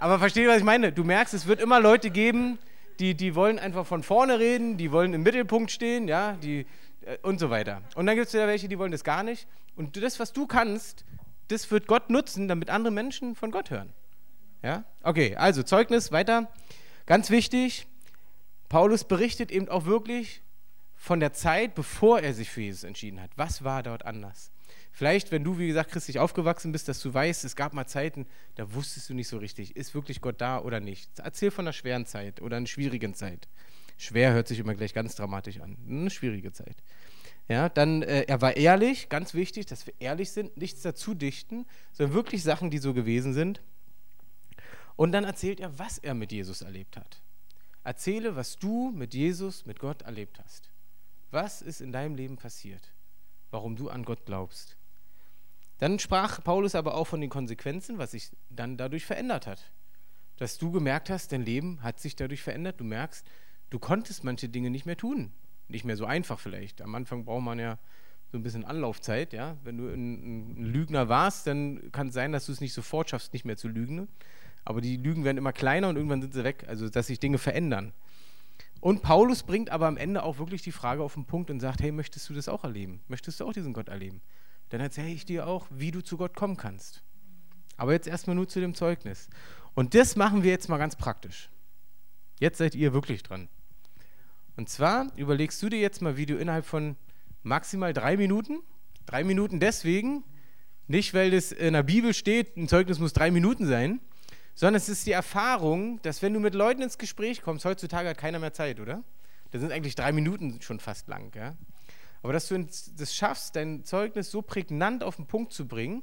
aber 0.00 0.18
versteh, 0.18 0.48
was 0.48 0.58
ich 0.58 0.64
meine? 0.64 0.92
Du 0.92 1.04
merkst, 1.04 1.34
es 1.34 1.46
wird 1.46 1.60
immer 1.60 1.80
Leute 1.80 2.10
geben, 2.10 2.58
die, 2.98 3.14
die 3.14 3.34
wollen 3.34 3.58
einfach 3.58 3.86
von 3.86 4.02
vorne 4.02 4.38
reden, 4.38 4.76
die 4.76 4.92
wollen 4.92 5.14
im 5.14 5.22
Mittelpunkt 5.22 5.70
stehen, 5.70 6.08
ja, 6.08 6.32
die 6.42 6.66
und 7.22 7.38
so 7.38 7.50
weiter. 7.50 7.82
Und 7.94 8.06
dann 8.06 8.16
gibt 8.16 8.28
es 8.28 8.34
wieder 8.34 8.46
welche, 8.46 8.68
die 8.68 8.78
wollen 8.78 8.92
das 8.92 9.04
gar 9.04 9.22
nicht. 9.22 9.46
Und 9.76 9.96
das, 9.96 10.20
was 10.20 10.32
du 10.32 10.46
kannst, 10.46 11.04
das 11.48 11.70
wird 11.70 11.86
Gott 11.86 12.10
nutzen, 12.10 12.48
damit 12.48 12.70
andere 12.70 12.92
Menschen 12.92 13.34
von 13.34 13.50
Gott 13.50 13.70
hören. 13.70 13.92
Ja? 14.62 14.84
Okay, 15.02 15.36
also 15.36 15.62
Zeugnis 15.62 16.12
weiter. 16.12 16.50
Ganz 17.06 17.30
wichtig, 17.30 17.86
Paulus 18.68 19.04
berichtet 19.04 19.50
eben 19.50 19.68
auch 19.68 19.84
wirklich 19.84 20.42
von 20.94 21.20
der 21.20 21.32
Zeit, 21.32 21.74
bevor 21.74 22.20
er 22.20 22.32
sich 22.32 22.50
für 22.50 22.62
Jesus 22.62 22.84
entschieden 22.84 23.20
hat. 23.20 23.30
Was 23.36 23.62
war 23.62 23.82
dort 23.82 24.06
anders? 24.06 24.50
Vielleicht, 24.90 25.32
wenn 25.32 25.44
du, 25.44 25.58
wie 25.58 25.66
gesagt, 25.66 25.90
christlich 25.90 26.20
aufgewachsen 26.20 26.72
bist, 26.72 26.88
dass 26.88 27.00
du 27.00 27.12
weißt, 27.12 27.44
es 27.44 27.56
gab 27.56 27.74
mal 27.74 27.86
Zeiten, 27.86 28.26
da 28.54 28.72
wusstest 28.72 29.10
du 29.10 29.14
nicht 29.14 29.28
so 29.28 29.38
richtig, 29.38 29.76
ist 29.76 29.94
wirklich 29.94 30.20
Gott 30.20 30.40
da 30.40 30.60
oder 30.60 30.80
nicht. 30.80 31.10
Erzähl 31.18 31.50
von 31.50 31.64
einer 31.64 31.72
schweren 31.72 32.06
Zeit 32.06 32.40
oder 32.40 32.56
einer 32.56 32.66
schwierigen 32.66 33.12
Zeit. 33.12 33.48
Schwer 33.96 34.32
hört 34.32 34.48
sich 34.48 34.58
immer 34.58 34.74
gleich 34.74 34.94
ganz 34.94 35.14
dramatisch 35.14 35.60
an. 35.60 35.76
Eine 35.88 36.10
schwierige 36.10 36.52
Zeit. 36.52 36.76
Ja, 37.48 37.68
dann, 37.68 38.02
äh, 38.02 38.22
er 38.22 38.40
war 38.40 38.56
ehrlich, 38.56 39.08
ganz 39.08 39.34
wichtig, 39.34 39.66
dass 39.66 39.86
wir 39.86 39.94
ehrlich 39.98 40.30
sind, 40.30 40.56
nichts 40.56 40.82
dazu 40.82 41.14
dichten, 41.14 41.66
sondern 41.92 42.14
wirklich 42.14 42.42
Sachen, 42.42 42.70
die 42.70 42.78
so 42.78 42.94
gewesen 42.94 43.34
sind. 43.34 43.62
Und 44.96 45.12
dann 45.12 45.24
erzählt 45.24 45.60
er, 45.60 45.78
was 45.78 45.98
er 45.98 46.14
mit 46.14 46.32
Jesus 46.32 46.62
erlebt 46.62 46.96
hat. 46.96 47.20
Erzähle, 47.82 48.34
was 48.34 48.56
du 48.56 48.92
mit 48.94 49.12
Jesus, 49.12 49.66
mit 49.66 49.78
Gott 49.78 50.02
erlebt 50.02 50.40
hast. 50.42 50.70
Was 51.30 51.60
ist 51.60 51.80
in 51.80 51.92
deinem 51.92 52.14
Leben 52.14 52.36
passiert? 52.36 52.92
Warum 53.50 53.76
du 53.76 53.90
an 53.90 54.04
Gott 54.04 54.24
glaubst? 54.24 54.78
Dann 55.78 55.98
sprach 55.98 56.42
Paulus 56.42 56.74
aber 56.74 56.94
auch 56.94 57.06
von 57.06 57.20
den 57.20 57.28
Konsequenzen, 57.28 57.98
was 57.98 58.12
sich 58.12 58.30
dann 58.48 58.76
dadurch 58.76 59.04
verändert 59.04 59.46
hat. 59.46 59.70
Dass 60.36 60.56
du 60.56 60.70
gemerkt 60.70 61.10
hast, 61.10 61.32
dein 61.32 61.42
Leben 61.42 61.82
hat 61.82 62.00
sich 62.00 62.16
dadurch 62.16 62.42
verändert. 62.42 62.80
Du 62.80 62.84
merkst, 62.84 63.26
du 63.70 63.78
konntest 63.78 64.24
manche 64.24 64.48
Dinge 64.48 64.70
nicht 64.70 64.86
mehr 64.86 64.96
tun. 64.96 65.32
Nicht 65.68 65.84
mehr 65.84 65.96
so 65.96 66.04
einfach 66.04 66.38
vielleicht. 66.38 66.82
Am 66.82 66.94
Anfang 66.94 67.24
braucht 67.24 67.42
man 67.42 67.58
ja 67.58 67.78
so 68.30 68.38
ein 68.38 68.42
bisschen 68.42 68.64
Anlaufzeit. 68.64 69.32
Ja? 69.32 69.56
Wenn 69.64 69.78
du 69.78 69.88
ein, 69.88 70.60
ein 70.60 70.64
Lügner 70.64 71.08
warst, 71.08 71.46
dann 71.46 71.90
kann 71.92 72.08
es 72.08 72.14
sein, 72.14 72.32
dass 72.32 72.46
du 72.46 72.52
es 72.52 72.60
nicht 72.60 72.74
sofort 72.74 73.10
schaffst, 73.10 73.32
nicht 73.32 73.44
mehr 73.44 73.56
zu 73.56 73.68
lügen. 73.68 74.08
Aber 74.64 74.80
die 74.80 74.96
Lügen 74.96 75.24
werden 75.24 75.38
immer 75.38 75.52
kleiner 75.52 75.88
und 75.88 75.96
irgendwann 75.96 76.22
sind 76.22 76.34
sie 76.34 76.44
weg. 76.44 76.64
Also, 76.66 76.88
dass 76.88 77.06
sich 77.06 77.20
Dinge 77.20 77.38
verändern. 77.38 77.92
Und 78.80 79.02
Paulus 79.02 79.42
bringt 79.42 79.70
aber 79.70 79.86
am 79.86 79.96
Ende 79.96 80.22
auch 80.22 80.38
wirklich 80.38 80.62
die 80.62 80.72
Frage 80.72 81.02
auf 81.02 81.14
den 81.14 81.24
Punkt 81.24 81.50
und 81.50 81.60
sagt, 81.60 81.80
hey, 81.80 81.90
möchtest 81.90 82.28
du 82.28 82.34
das 82.34 82.48
auch 82.48 82.64
erleben? 82.64 83.00
Möchtest 83.08 83.40
du 83.40 83.46
auch 83.46 83.52
diesen 83.52 83.72
Gott 83.72 83.88
erleben? 83.88 84.20
Dann 84.68 84.80
erzähle 84.80 85.08
ich 85.08 85.24
dir 85.24 85.46
auch, 85.46 85.66
wie 85.70 85.90
du 85.90 86.02
zu 86.02 86.16
Gott 86.16 86.34
kommen 86.34 86.56
kannst. 86.56 87.02
Aber 87.76 87.92
jetzt 87.92 88.06
erstmal 88.06 88.36
nur 88.36 88.48
zu 88.48 88.60
dem 88.60 88.74
Zeugnis. 88.74 89.28
Und 89.74 89.94
das 89.94 90.16
machen 90.16 90.42
wir 90.42 90.50
jetzt 90.50 90.68
mal 90.68 90.78
ganz 90.78 90.96
praktisch. 90.96 91.50
Jetzt 92.38 92.58
seid 92.58 92.74
ihr 92.74 92.92
wirklich 92.92 93.22
dran. 93.22 93.48
Und 94.56 94.68
zwar 94.68 95.10
überlegst 95.16 95.62
du 95.62 95.68
dir 95.68 95.80
jetzt 95.80 96.00
mal, 96.02 96.16
wie 96.16 96.26
du 96.26 96.36
innerhalb 96.36 96.64
von 96.64 96.96
maximal 97.42 97.92
drei 97.92 98.16
Minuten, 98.16 98.60
drei 99.06 99.24
Minuten 99.24 99.60
deswegen, 99.60 100.24
nicht 100.86 101.14
weil 101.14 101.30
das 101.30 101.52
in 101.52 101.72
der 101.72 101.82
Bibel 101.82 102.14
steht, 102.14 102.56
ein 102.56 102.68
Zeugnis 102.68 102.98
muss 102.98 103.12
drei 103.12 103.30
Minuten 103.30 103.66
sein, 103.66 104.00
sondern 104.54 104.76
es 104.76 104.88
ist 104.88 105.06
die 105.06 105.12
Erfahrung, 105.12 106.00
dass 106.02 106.22
wenn 106.22 106.32
du 106.32 106.40
mit 106.40 106.54
Leuten 106.54 106.82
ins 106.82 106.98
Gespräch 106.98 107.42
kommst, 107.42 107.64
heutzutage 107.64 108.08
hat 108.08 108.18
keiner 108.18 108.38
mehr 108.38 108.52
Zeit, 108.52 108.78
oder? 108.80 109.02
Da 109.50 109.58
sind 109.58 109.72
eigentlich 109.72 109.94
drei 109.94 110.12
Minuten 110.12 110.60
schon 110.60 110.78
fast 110.80 111.08
lang, 111.08 111.34
ja? 111.34 111.56
Aber 112.22 112.32
dass 112.32 112.48
du 112.48 112.58
das 112.96 113.14
schaffst, 113.14 113.54
dein 113.54 113.84
Zeugnis 113.84 114.30
so 114.30 114.40
prägnant 114.40 115.04
auf 115.04 115.16
den 115.16 115.26
Punkt 115.26 115.52
zu 115.52 115.68
bringen, 115.68 116.02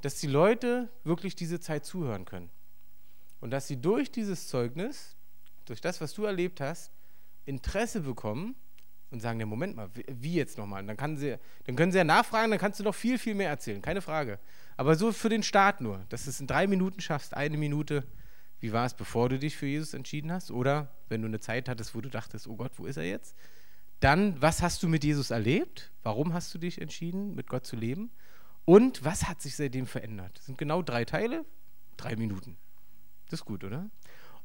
dass 0.00 0.16
die 0.16 0.26
Leute 0.26 0.88
wirklich 1.04 1.36
diese 1.36 1.60
Zeit 1.60 1.84
zuhören 1.84 2.24
können. 2.24 2.48
Und 3.40 3.50
dass 3.50 3.68
sie 3.68 3.76
durch 3.76 4.10
dieses 4.10 4.48
Zeugnis 4.48 5.16
durch 5.66 5.80
das, 5.82 6.00
was 6.00 6.14
du 6.14 6.24
erlebt 6.24 6.60
hast, 6.62 6.90
Interesse 7.48 8.00
bekommen 8.00 8.54
und 9.10 9.20
sagen, 9.20 9.40
ja, 9.40 9.46
Moment 9.46 9.74
mal, 9.74 9.90
wie 9.94 10.34
jetzt 10.34 10.58
nochmal? 10.58 10.84
Dann, 10.84 10.96
kann 10.96 11.16
sie, 11.16 11.36
dann 11.64 11.76
können 11.76 11.92
sie 11.92 11.98
ja 11.98 12.04
nachfragen, 12.04 12.50
dann 12.50 12.60
kannst 12.60 12.78
du 12.78 12.84
noch 12.84 12.94
viel, 12.94 13.18
viel 13.18 13.34
mehr 13.34 13.48
erzählen, 13.48 13.80
keine 13.80 14.02
Frage. 14.02 14.38
Aber 14.76 14.94
so 14.94 15.12
für 15.12 15.28
den 15.28 15.42
Start 15.42 15.80
nur, 15.80 16.04
dass 16.10 16.24
du 16.24 16.30
es 16.30 16.40
in 16.40 16.46
drei 16.46 16.66
Minuten 16.66 17.00
schaffst, 17.00 17.34
eine 17.34 17.56
Minute, 17.56 18.04
wie 18.60 18.72
war 18.72 18.86
es, 18.86 18.94
bevor 18.94 19.28
du 19.28 19.38
dich 19.38 19.56
für 19.56 19.66
Jesus 19.66 19.94
entschieden 19.94 20.30
hast? 20.32 20.50
Oder 20.50 20.90
wenn 21.08 21.22
du 21.22 21.28
eine 21.28 21.40
Zeit 21.40 21.68
hattest, 21.68 21.94
wo 21.94 22.00
du 22.00 22.10
dachtest, 22.10 22.46
oh 22.46 22.56
Gott, 22.56 22.72
wo 22.76 22.86
ist 22.86 22.96
er 22.96 23.04
jetzt? 23.04 23.34
Dann, 24.00 24.40
was 24.40 24.62
hast 24.62 24.82
du 24.82 24.88
mit 24.88 25.04
Jesus 25.04 25.30
erlebt? 25.30 25.90
Warum 26.02 26.32
hast 26.32 26.54
du 26.54 26.58
dich 26.58 26.80
entschieden, 26.80 27.34
mit 27.34 27.48
Gott 27.48 27.66
zu 27.66 27.76
leben? 27.76 28.10
Und 28.64 29.04
was 29.04 29.28
hat 29.28 29.40
sich 29.40 29.56
seitdem 29.56 29.86
verändert? 29.86 30.36
Das 30.36 30.46
sind 30.46 30.58
genau 30.58 30.82
drei 30.82 31.04
Teile, 31.04 31.44
drei 31.96 32.16
Minuten. 32.16 32.56
Das 33.30 33.40
ist 33.40 33.46
gut, 33.46 33.64
oder? 33.64 33.90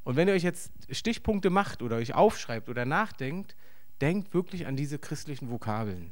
Und 0.04 0.16
wenn 0.16 0.28
ihr 0.28 0.34
euch 0.34 0.44
jetzt 0.44 0.72
Stichpunkte 0.90 1.50
macht 1.50 1.82
oder 1.82 1.98
euch 1.98 2.14
aufschreibt 2.14 2.70
oder 2.70 2.86
nachdenkt, 2.86 3.56
denkt 4.02 4.34
wirklich 4.34 4.68
an 4.68 4.76
diese 4.76 5.00
christlichen 5.00 5.50
Vokabeln, 5.50 6.12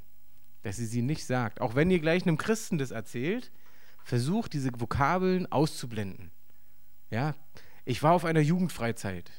dass 0.63 0.79
ihr 0.79 0.87
sie 0.87 1.01
nicht 1.01 1.25
sagt. 1.25 1.59
Auch 1.59 1.75
wenn 1.75 1.91
ihr 1.91 1.99
gleich 1.99 2.23
einem 2.23 2.37
Christen 2.37 2.77
das 2.77 2.91
erzählt, 2.91 3.51
versucht 4.03 4.53
diese 4.53 4.71
Vokabeln 4.77 5.51
auszublenden. 5.51 6.31
Ja, 7.09 7.35
ich 7.83 8.01
war 8.03 8.13
auf 8.13 8.25
einer 8.25 8.39
Jugendfreizeit. 8.39 9.29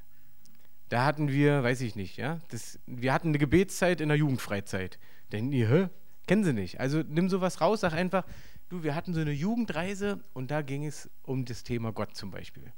Da 0.90 1.06
hatten 1.06 1.28
wir, 1.28 1.62
weiß 1.62 1.80
ich 1.80 1.97
nicht, 1.97 2.18
ja, 2.18 2.40
das, 2.49 2.78
wir 2.87 3.14
hatten 3.14 3.28
eine 3.28 3.38
Gebetszeit 3.38 4.02
in 4.02 4.09
der 4.09 4.18
Jugendfreizeit. 4.18 4.99
Denken 5.32 5.50
die, 5.50 5.66
hä? 5.66 5.88
Kennen 6.26 6.44
sie 6.44 6.52
nicht. 6.52 6.78
Also 6.78 7.02
nimm 7.09 7.30
sowas 7.30 7.62
raus, 7.62 7.80
sag 7.80 7.94
einfach, 7.94 8.25
du, 8.68 8.82
wir 8.82 8.94
hatten 8.94 9.14
so 9.14 9.21
eine 9.21 9.32
Jugendreise 9.32 10.23
und 10.35 10.50
da 10.50 10.61
ging 10.61 10.85
es 10.85 11.11
um 11.23 11.47
das 11.47 11.62
Thema 11.62 11.92
Gott 11.92 12.14
zum 12.14 12.30
Beispiel. 12.30 12.73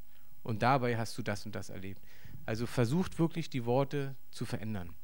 Und 0.45 0.63
dabei 0.63 0.97
hast 0.97 1.19
du 1.19 1.23
das 1.23 1.45
und 1.45 1.55
das 1.57 1.71
erlebt. 1.71 2.01
Also 2.47 2.67
versucht 2.67 3.19
wirklich 3.19 3.51
die 3.51 3.65
Worte 3.65 4.15
zu 4.31 4.45
verändern. 4.45 4.95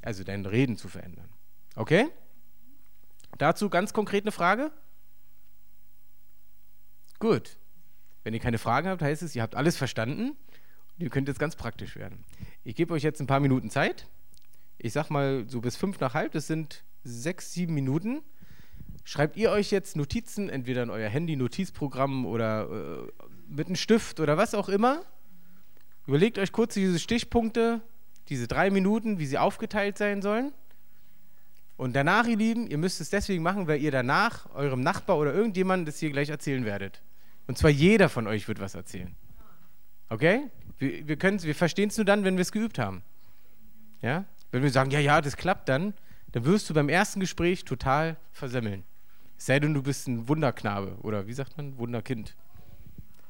Also 0.00 0.24
dein 0.24 0.46
Reden 0.46 0.76
zu 0.76 0.88
verändern. 0.88 1.28
Okay? 1.74 2.08
Dazu 3.36 3.68
ganz 3.68 3.92
konkret 3.92 4.24
eine 4.24 4.32
Frage? 4.32 4.70
Gut. 7.18 7.58
Wenn 8.22 8.32
ihr 8.32 8.40
keine 8.40 8.58
Fragen 8.58 8.88
habt, 8.88 9.02
heißt 9.02 9.22
es, 9.22 9.34
ihr 9.36 9.42
habt 9.42 9.56
alles 9.56 9.76
verstanden 9.76 10.30
und 10.30 11.02
ihr 11.02 11.10
könnt 11.10 11.28
jetzt 11.28 11.38
ganz 11.40 11.56
praktisch 11.56 11.96
werden. 11.96 12.24
Ich 12.64 12.76
gebe 12.76 12.94
euch 12.94 13.02
jetzt 13.02 13.20
ein 13.20 13.26
paar 13.26 13.40
Minuten 13.40 13.70
Zeit. 13.70 14.08
Ich 14.78 14.92
sag 14.92 15.10
mal 15.10 15.48
so 15.48 15.60
bis 15.60 15.76
fünf 15.76 15.98
nach 16.00 16.14
halb, 16.14 16.32
das 16.32 16.46
sind 16.46 16.84
sechs, 17.02 17.52
sieben 17.52 17.74
Minuten. 17.74 18.22
Schreibt 19.04 19.36
ihr 19.36 19.50
euch 19.50 19.70
jetzt 19.70 19.96
Notizen, 19.96 20.48
entweder 20.48 20.82
in 20.82 20.90
euer 20.90 21.08
Handy-Notizprogramm 21.08 22.26
oder 22.26 22.68
äh, 22.70 23.12
mit 23.48 23.66
einem 23.66 23.76
Stift 23.76 24.20
oder 24.20 24.36
was 24.36 24.54
auch 24.54 24.68
immer. 24.68 25.02
Überlegt 26.06 26.38
euch 26.38 26.52
kurz 26.52 26.74
diese 26.74 26.98
Stichpunkte, 26.98 27.80
diese 28.28 28.46
drei 28.46 28.70
Minuten, 28.70 29.18
wie 29.18 29.26
sie 29.26 29.38
aufgeteilt 29.38 29.98
sein 29.98 30.22
sollen. 30.22 30.52
Und 31.76 31.94
danach, 31.94 32.26
ihr 32.26 32.36
Lieben, 32.36 32.66
ihr 32.68 32.78
müsst 32.78 33.00
es 33.00 33.10
deswegen 33.10 33.42
machen, 33.42 33.66
weil 33.66 33.80
ihr 33.80 33.90
danach 33.90 34.48
eurem 34.54 34.80
Nachbar 34.80 35.18
oder 35.18 35.34
irgendjemandem 35.34 35.86
das 35.86 35.98
hier 35.98 36.10
gleich 36.10 36.30
erzählen 36.30 36.64
werdet. 36.64 37.02
Und 37.46 37.58
zwar 37.58 37.70
jeder 37.70 38.08
von 38.08 38.26
euch 38.26 38.48
wird 38.48 38.60
was 38.60 38.74
erzählen. 38.74 39.14
Okay? 40.08 40.50
Wir, 40.78 41.06
wir, 41.06 41.18
wir 41.20 41.54
verstehen 41.54 41.90
es 41.90 41.96
nur 41.96 42.04
dann, 42.04 42.24
wenn 42.24 42.36
wir 42.36 42.42
es 42.42 42.52
geübt 42.52 42.78
haben. 42.78 43.02
Ja? 44.00 44.24
Wenn 44.50 44.62
wir 44.62 44.70
sagen, 44.70 44.90
ja, 44.90 45.00
ja, 45.00 45.20
das 45.20 45.36
klappt 45.36 45.68
dann, 45.68 45.94
dann 46.32 46.44
wirst 46.44 46.68
du 46.70 46.74
beim 46.74 46.88
ersten 46.88 47.20
Gespräch 47.20 47.64
total 47.64 48.16
versemmeln. 48.32 48.84
Es 49.38 49.46
sei 49.46 49.60
denn, 49.60 49.74
du 49.74 49.82
bist 49.82 50.08
ein 50.08 50.28
Wunderknabe 50.28 50.96
oder 51.02 51.26
wie 51.26 51.32
sagt 51.32 51.56
man? 51.56 51.76
Wunderkind. 51.78 52.34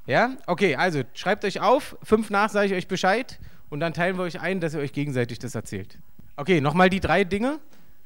Ja? 0.06 0.36
Okay, 0.46 0.76
also 0.76 1.02
schreibt 1.14 1.44
euch 1.44 1.60
auf. 1.60 1.96
Fünf 2.02 2.30
nach 2.30 2.50
sage 2.50 2.68
ich 2.68 2.74
euch 2.74 2.88
Bescheid 2.88 3.38
und 3.68 3.80
dann 3.80 3.92
teilen 3.92 4.16
wir 4.16 4.22
euch 4.24 4.40
ein, 4.40 4.60
dass 4.60 4.74
ihr 4.74 4.80
euch 4.80 4.92
gegenseitig 4.92 5.38
das 5.38 5.54
erzählt. 5.54 5.98
Okay, 6.36 6.60
nochmal 6.60 6.90
die 6.90 7.00
drei 7.00 7.24
Dinge. 7.24 7.60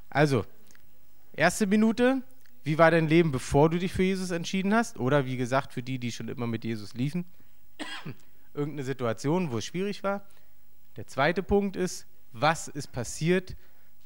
Also, 0.09 0.45
erste 1.33 1.66
Minute, 1.66 2.23
wie 2.64 2.78
war 2.78 2.90
dein 2.90 3.09
Leben, 3.09 3.33
bevor 3.33 3.71
du 3.71 3.78
dich 3.78 3.92
für 3.92 4.02
Jesus 4.02 4.30
entschieden 4.30 4.75
hast? 4.75 4.99
Oder 4.99 5.26
wie 5.26 5.37
gesagt, 5.37 5.73
für 5.73 5.83
die, 5.83 5.99
die 5.99 6.12
schon 6.12 6.28
immer 6.28 6.47
mit 6.47 6.64
Jesus 6.64 6.95
liefen, 6.95 7.25
irgendeine 8.54 8.85
Situation, 8.85 9.50
wo 9.50 9.59
es 9.59 9.64
schwierig 9.64 10.02
war. 10.02 10.26
Der 10.97 11.07
zweite 11.07 11.42
Punkt 11.42 11.76
ist, 11.76 12.07
was 12.33 12.69
ist 12.69 12.92
passiert, 12.92 13.57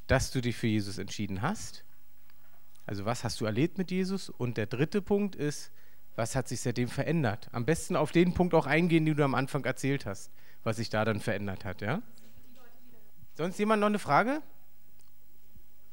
dass 0.07 0.31
du 0.31 0.41
dich 0.41 0.55
für 0.55 0.67
Jesus 0.67 0.97
entschieden 0.97 1.41
hast? 1.41 1.83
Also 2.85 3.05
was 3.05 3.23
hast 3.23 3.41
du 3.41 3.45
erlebt 3.45 3.77
mit 3.77 3.91
Jesus? 3.91 4.29
Und 4.29 4.57
der 4.57 4.67
dritte 4.67 5.01
Punkt 5.01 5.35
ist, 5.35 5.71
was 6.15 6.35
hat 6.35 6.47
sich 6.47 6.61
seitdem 6.61 6.87
verändert? 6.87 7.49
Am 7.51 7.65
besten 7.65 7.95
auf 7.95 8.11
den 8.11 8.33
Punkt 8.33 8.53
auch 8.53 8.65
eingehen, 8.65 9.05
den 9.05 9.15
du 9.15 9.23
am 9.23 9.35
Anfang 9.35 9.65
erzählt 9.65 10.05
hast, 10.05 10.31
was 10.63 10.77
sich 10.77 10.89
da 10.89 11.05
dann 11.05 11.19
verändert 11.19 11.65
hat. 11.65 11.81
Ja? 11.81 12.01
Sonst 13.35 13.59
jemand 13.59 13.81
noch 13.81 13.87
eine 13.87 13.99
Frage? 13.99 14.41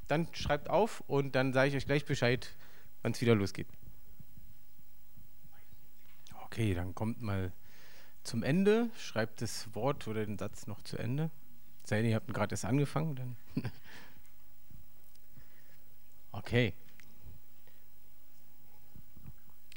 Dann 0.07 0.29
schreibt 0.33 0.71
auf 0.71 1.03
und 1.07 1.35
dann 1.35 1.53
sage 1.53 1.71
ich 1.71 1.77
euch 1.77 1.87
gleich 1.87 2.05
Bescheid, 2.05 2.55
wann 3.03 3.13
es 3.13 3.21
wieder 3.21 3.35
losgeht. 3.35 3.67
Okay, 6.45 6.75
dann 6.75 6.95
kommt 6.95 7.23
mal 7.23 7.53
zum 8.23 8.43
Ende. 8.43 8.91
Schreibt 8.99 9.43
das 9.43 9.75
Wort 9.75 10.07
oder 10.07 10.25
den 10.25 10.39
Satz 10.39 10.67
noch 10.67 10.83
zu 10.83 10.99
Ende. 10.99 11.31
Sei 11.85 12.03
ihr 12.03 12.15
habt 12.15 12.33
gerade 12.33 12.53
erst 12.53 12.65
angefangen. 12.65 13.17
Dann 13.17 13.37
okay. 16.33 16.75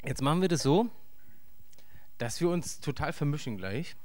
Jetzt 0.06 0.22
machen 0.22 0.40
wir 0.40 0.46
das 0.46 0.62
so, 0.62 0.88
dass 2.18 2.40
wir 2.40 2.48
uns 2.48 2.78
total 2.78 3.12
vermischen 3.12 3.56
gleich 3.56 3.96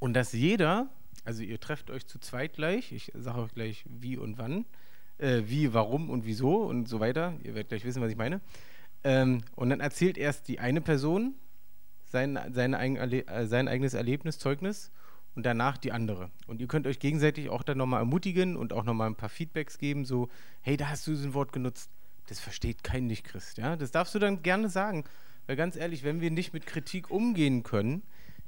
und 0.00 0.14
dass 0.14 0.32
jeder, 0.32 0.88
also 1.24 1.44
ihr 1.44 1.60
trefft 1.60 1.92
euch 1.92 2.08
zu 2.08 2.18
zweit 2.18 2.54
gleich, 2.54 2.90
ich 2.90 3.12
sage 3.14 3.42
euch 3.42 3.54
gleich 3.54 3.84
wie 3.88 4.16
und 4.16 4.36
wann, 4.36 4.66
äh, 5.18 5.42
wie, 5.46 5.72
warum 5.72 6.10
und 6.10 6.26
wieso 6.26 6.56
und 6.56 6.88
so 6.88 6.98
weiter. 6.98 7.34
Ihr 7.44 7.54
werdet 7.54 7.68
gleich 7.68 7.84
wissen, 7.84 8.02
was 8.02 8.10
ich 8.10 8.16
meine. 8.16 8.40
Ähm, 9.04 9.44
und 9.54 9.70
dann 9.70 9.78
erzählt 9.78 10.18
erst 10.18 10.48
die 10.48 10.58
eine 10.58 10.80
Person 10.80 11.34
sein, 12.06 12.36
seine, 12.52 12.76
äh, 12.80 13.46
sein 13.46 13.68
eigenes 13.68 13.94
Erlebnis, 13.94 14.40
Zeugnis 14.40 14.90
und 15.36 15.46
danach 15.46 15.78
die 15.78 15.92
andere. 15.92 16.30
Und 16.48 16.60
ihr 16.60 16.66
könnt 16.66 16.88
euch 16.88 16.98
gegenseitig 16.98 17.48
auch 17.48 17.62
dann 17.62 17.78
nochmal 17.78 18.00
ermutigen 18.00 18.56
und 18.56 18.72
auch 18.72 18.82
nochmal 18.82 19.08
ein 19.08 19.14
paar 19.14 19.28
Feedbacks 19.28 19.78
geben, 19.78 20.04
so, 20.04 20.30
hey, 20.62 20.76
da 20.76 20.88
hast 20.88 21.06
du 21.06 21.14
so 21.14 21.28
ein 21.28 21.34
Wort 21.34 21.52
genutzt, 21.52 21.92
das 22.26 22.40
versteht 22.40 22.84
kein 22.84 23.06
Nicht-Christ. 23.06 23.58
Ja? 23.58 23.76
Das 23.76 23.90
darfst 23.90 24.14
du 24.14 24.18
dann 24.18 24.42
gerne 24.42 24.68
sagen. 24.68 25.04
Weil 25.46 25.56
ganz 25.56 25.76
ehrlich, 25.76 26.02
wenn 26.02 26.20
wir 26.20 26.30
nicht 26.30 26.52
mit 26.52 26.66
Kritik 26.66 27.10
umgehen 27.10 27.62
können, 27.62 28.02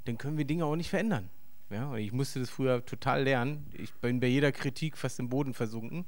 dann 0.04 0.18
können 0.18 0.36
wir 0.36 0.44
Dinge 0.44 0.64
auch 0.64 0.76
nicht 0.76 0.90
verändern. 0.90 1.28
Ja? 1.70 1.94
Ich 1.96 2.12
musste 2.12 2.40
das 2.40 2.50
früher 2.50 2.84
total 2.84 3.22
lernen. 3.22 3.66
Ich 3.74 3.92
bin 3.94 4.20
bei 4.20 4.26
jeder 4.26 4.52
Kritik 4.52 4.96
fast 4.96 5.18
im 5.20 5.28
Boden 5.28 5.54
versunken. 5.54 6.04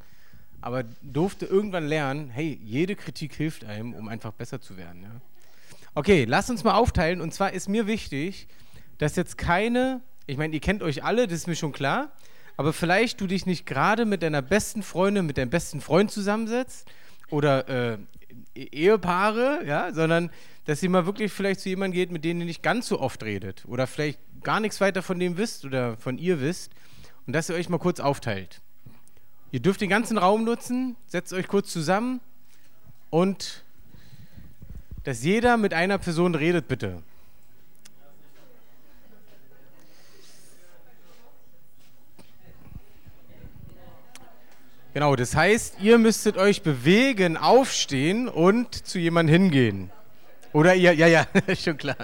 Aber 0.61 0.85
durfte 1.01 1.47
irgendwann 1.47 1.87
lernen, 1.87 2.29
hey, 2.29 2.61
jede 2.63 2.95
Kritik 2.97 3.35
hilft 3.35 3.65
einem, 3.65 3.95
um 3.95 4.09
einfach 4.09 4.33
besser 4.33 4.61
zu 4.61 4.77
werden. 4.77 5.03
Ja? 5.03 5.21
Okay, 5.95 6.25
lass 6.25 6.51
uns 6.51 6.65
mal 6.65 6.75
aufteilen. 6.75 7.21
Und 7.21 7.33
zwar 7.33 7.53
ist 7.53 7.69
mir 7.69 7.87
wichtig, 7.87 8.47
dass 8.99 9.17
jetzt 9.17 9.39
keine, 9.39 10.03
ich 10.27 10.37
meine, 10.37 10.53
ihr 10.55 10.61
kennt 10.61 10.83
euch 10.83 11.03
alle, 11.03 11.27
das 11.27 11.39
ist 11.39 11.47
mir 11.47 11.57
schon 11.57 11.73
klar, 11.73 12.13
aber 12.57 12.75
vielleicht 12.75 13.21
du 13.21 13.27
dich 13.27 13.47
nicht 13.47 13.65
gerade 13.65 14.05
mit 14.05 14.23
deiner 14.23 14.43
besten 14.43 14.83
Freundin, 14.83 15.25
mit 15.25 15.39
deinem 15.39 15.49
besten 15.49 15.81
Freund 15.81 16.11
zusammensetzt 16.11 16.87
oder 17.31 17.69
äh, 17.69 17.99
e-, 18.55 18.65
Ehepaare, 18.65 19.65
ja, 19.67 19.93
sondern 19.93 20.31
dass 20.65 20.83
ihr 20.83 20.91
mal 20.91 21.07
wirklich 21.07 21.33
vielleicht 21.33 21.61
zu 21.61 21.69
jemandem 21.69 21.95
geht, 21.95 22.11
mit 22.11 22.25
dem 22.25 22.39
ihr 22.41 22.47
nicht 22.47 22.63
ganz 22.63 22.89
so 22.89 23.01
oft 23.01 23.23
redet 23.23 23.65
oder 23.67 23.87
vielleicht 23.87 24.21
gar 24.43 24.61
nichts 24.61 24.81
weiter 24.81 25.03
von 25.03 25.19
dem 25.19 25.37
wisst 25.37 25.65
oder 25.65 25.97
von 25.97 26.19
ihr 26.19 26.41
wisst 26.41 26.73
und 27.27 27.33
dass 27.33 27.49
ihr 27.49 27.55
euch 27.55 27.69
mal 27.69 27.79
kurz 27.79 28.01
aufteilt. 28.01 28.61
Ihr 29.53 29.61
dürft 29.61 29.81
den 29.81 29.91
ganzen 29.91 30.17
Raum 30.17 30.45
nutzen, 30.45 30.97
setzt 31.07 31.33
euch 31.33 31.49
kurz 31.49 31.73
zusammen 31.73 32.21
und 33.11 33.65
dass 35.05 35.25
jeder 35.25 35.57
mit 35.57 35.75
einer 35.75 35.99
Person 35.99 36.35
redet, 36.35 36.69
bitte. 36.69 37.03
Genau, 45.01 45.17
das 45.17 45.35
heißt, 45.35 45.77
ihr 45.81 45.97
müsstet 45.97 46.37
euch 46.37 46.61
bewegen, 46.61 47.39
aufstehen 47.39 48.29
und 48.29 48.87
zu 48.87 48.99
jemandem 48.99 49.33
hingehen. 49.33 49.91
Oder 50.53 50.75
ihr, 50.75 50.93
ja, 50.93 51.07
ja, 51.07 51.27
schon 51.57 51.79
klar. 51.79 51.97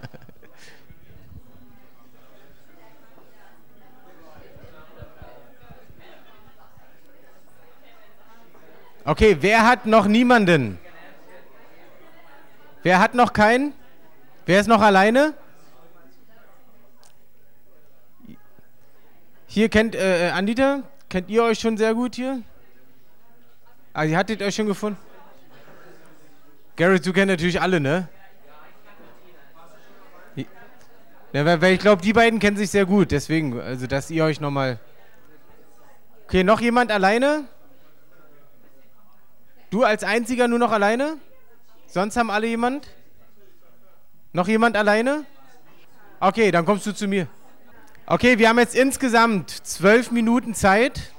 Okay, 9.04 9.36
wer 9.40 9.66
hat 9.66 9.84
noch 9.84 10.06
niemanden? 10.06 10.78
Wer 12.82 12.98
hat 12.98 13.12
noch 13.12 13.34
keinen? 13.34 13.74
Wer 14.46 14.58
ist 14.58 14.68
noch 14.68 14.80
alleine? 14.80 15.34
Hier 19.48 19.68
kennt 19.68 19.94
äh, 19.94 20.30
Anita, 20.32 20.82
kennt 21.10 21.28
ihr 21.28 21.42
euch 21.42 21.58
schon 21.58 21.76
sehr 21.76 21.92
gut 21.92 22.14
hier? 22.14 22.42
Ah, 23.98 24.04
ihr 24.04 24.18
hattet 24.18 24.42
euch 24.42 24.54
schon 24.54 24.66
gefunden? 24.66 24.98
Garrett, 26.76 27.06
du 27.06 27.14
kennst 27.14 27.28
natürlich 27.28 27.62
alle, 27.62 27.80
ne? 27.80 28.08
Ja, 31.32 31.46
weil, 31.46 31.62
weil 31.62 31.72
ich 31.72 31.80
glaube, 31.80 32.02
die 32.02 32.12
beiden 32.12 32.38
kennen 32.38 32.58
sich 32.58 32.68
sehr 32.68 32.84
gut, 32.84 33.10
deswegen, 33.10 33.58
also 33.58 33.86
dass 33.86 34.10
ihr 34.10 34.22
euch 34.22 34.38
nochmal. 34.38 34.78
Okay, 36.26 36.44
noch 36.44 36.60
jemand 36.60 36.92
alleine? 36.92 37.44
Du 39.70 39.82
als 39.82 40.04
einziger 40.04 40.46
nur 40.46 40.58
noch 40.58 40.72
alleine? 40.72 41.16
Sonst 41.86 42.18
haben 42.18 42.30
alle 42.30 42.48
jemand? 42.48 42.88
Noch 44.34 44.46
jemand 44.46 44.76
alleine? 44.76 45.24
Okay, 46.20 46.50
dann 46.50 46.66
kommst 46.66 46.84
du 46.84 46.92
zu 46.92 47.08
mir. 47.08 47.28
Okay, 48.04 48.38
wir 48.38 48.50
haben 48.50 48.58
jetzt 48.58 48.74
insgesamt 48.74 49.48
zwölf 49.50 50.10
Minuten 50.10 50.54
Zeit, 50.54 51.14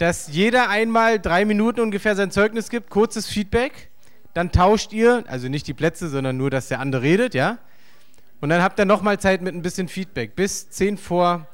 dass 0.00 0.28
jeder 0.28 0.70
einmal 0.70 1.20
drei 1.20 1.44
Minuten 1.44 1.80
ungefähr 1.80 2.16
sein 2.16 2.30
Zeugnis 2.30 2.70
gibt, 2.70 2.88
kurzes 2.88 3.26
Feedback. 3.26 3.90
Dann 4.32 4.50
tauscht 4.50 4.94
ihr, 4.94 5.24
also 5.26 5.48
nicht 5.48 5.66
die 5.66 5.74
Plätze, 5.74 6.08
sondern 6.08 6.38
nur, 6.38 6.48
dass 6.48 6.68
der 6.68 6.80
andere 6.80 7.02
redet, 7.02 7.34
ja? 7.34 7.58
Und 8.40 8.48
dann 8.48 8.62
habt 8.62 8.80
ihr 8.80 8.86
nochmal 8.86 9.20
Zeit 9.20 9.42
mit 9.42 9.54
ein 9.54 9.60
bisschen 9.60 9.88
Feedback. 9.88 10.34
Bis 10.34 10.70
zehn 10.70 10.96
vor 10.96 11.46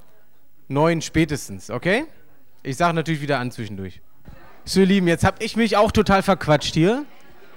neun 0.69 1.03
spätestens, 1.03 1.71
okay? 1.71 2.05
Ich 2.63 2.77
sage 2.77 2.95
natürlich 2.95 3.21
wieder 3.21 3.41
an 3.41 3.51
zwischendurch. 3.51 4.01
So, 4.65 4.79
ihr 4.79 4.87
Lieben, 4.87 5.09
jetzt 5.09 5.25
habe 5.25 5.43
ich 5.43 5.57
mich 5.57 5.77
auch 5.77 5.91
total 5.91 6.23
verquatscht 6.23 6.75
hier, 6.75 7.05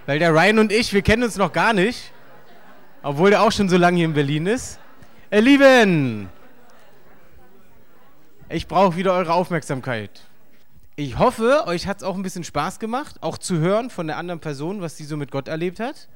weil 0.08 0.17
der 0.17 0.34
Ryan 0.34 0.58
und 0.58 0.72
ich, 0.72 0.91
wir 0.91 1.03
kennen 1.03 1.22
uns 1.22 1.38
noch 1.38 1.53
gar 1.53 1.74
nicht, 1.74 2.12
obwohl 3.03 3.29
der 3.29 3.43
auch 3.43 3.51
schon 3.51 3.69
so 3.69 3.77
lange 3.77 3.98
hier 3.98 4.05
in 4.05 4.13
Berlin 4.15 4.48
ist. 4.48 4.79
Ihr 5.29 5.41
Lieben, 5.41 6.29
ich 8.50 8.67
brauche 8.67 8.96
wieder 8.96 9.13
eure 9.13 9.34
Aufmerksamkeit. 9.34 10.24
Ich 11.00 11.18
hoffe, 11.18 11.63
euch 11.65 11.88
hat 11.88 12.00
es 12.00 12.03
auch 12.03 12.18
ein 12.18 12.24
bisschen 12.24 12.44
Spaß 12.44 12.77
gemacht, 12.77 13.24
auch 13.24 13.38
zu 13.38 13.60
hören 13.60 13.89
von 13.89 14.08
der 14.08 14.18
anderen 14.18 14.41
Person, 14.41 14.82
was 14.82 14.98
sie 14.98 15.06
so 15.06 15.15
mit 15.15 15.32
Gott 15.32 15.48
erlebt 15.48 15.79
hat. 15.79 16.10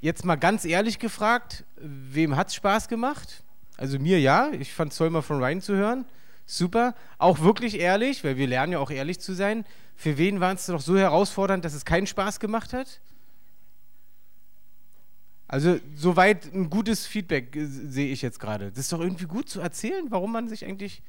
Jetzt 0.00 0.24
mal 0.24 0.36
ganz 0.36 0.64
ehrlich 0.64 0.98
gefragt, 0.98 1.62
wem 1.76 2.36
hat 2.36 2.48
es 2.48 2.54
Spaß 2.54 2.88
gemacht? 2.88 3.44
Also 3.76 3.98
mir 3.98 4.18
ja, 4.18 4.50
ich 4.52 4.72
fand 4.72 4.92
es 4.92 4.96
toll, 4.96 5.10
mal 5.10 5.20
von 5.20 5.42
Ryan 5.42 5.60
zu 5.60 5.74
hören. 5.74 6.06
Super. 6.46 6.94
Auch 7.18 7.40
wirklich 7.40 7.78
ehrlich, 7.78 8.24
weil 8.24 8.38
wir 8.38 8.46
lernen 8.46 8.72
ja 8.72 8.78
auch 8.78 8.90
ehrlich 8.90 9.20
zu 9.20 9.34
sein. 9.34 9.66
Für 9.94 10.16
wen 10.16 10.40
war 10.40 10.54
es 10.54 10.64
doch 10.64 10.80
so 10.80 10.96
herausfordernd, 10.96 11.62
dass 11.62 11.74
es 11.74 11.84
keinen 11.84 12.06
Spaß 12.06 12.40
gemacht 12.40 12.72
hat? 12.72 13.02
Also 15.48 15.78
soweit 15.94 16.46
ein 16.54 16.70
gutes 16.70 17.06
Feedback 17.06 17.54
äh, 17.54 17.66
sehe 17.66 18.10
ich 18.10 18.22
jetzt 18.22 18.40
gerade. 18.40 18.70
Das 18.70 18.78
ist 18.78 18.92
doch 18.94 19.00
irgendwie 19.00 19.26
gut 19.26 19.50
zu 19.50 19.60
erzählen, 19.60 20.06
warum 20.08 20.32
man 20.32 20.48
sich 20.48 20.64
eigentlich 20.64 21.02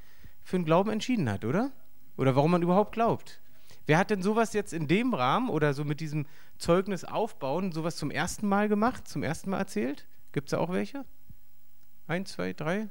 für 0.44 0.58
einen 0.58 0.66
Glauben 0.66 0.90
entschieden 0.90 1.32
hat, 1.32 1.46
oder? 1.46 1.72
Oder 2.18 2.36
warum 2.36 2.52
man 2.52 2.62
überhaupt 2.62 2.92
glaubt. 2.92 3.40
Wer 3.86 3.98
hat 3.98 4.10
denn 4.10 4.22
sowas 4.22 4.54
jetzt 4.54 4.74
in 4.74 4.88
dem 4.88 5.14
Rahmen 5.14 5.50
oder 5.50 5.74
so 5.74 5.86
mit 5.86 6.02
diesem 6.02 6.26
Zeugnis 6.58 7.06
aufbauen, 7.06 7.72
sowas 7.72 7.96
zum 7.96 8.12
ersten 8.12 8.48
Mal 8.48 8.68
gemacht, 8.68 9.08
zum 9.08 9.24
ersten 9.24 9.50
Mal 9.52 9.60
erzählt? 9.60 10.06
Gibt 10.34 10.48
es 10.48 10.52
da 10.52 10.58
auch 10.58 10.72
welche? 10.72 11.06
Eins, 12.08 12.34
zwei, 12.34 12.52
drei? 12.54 12.90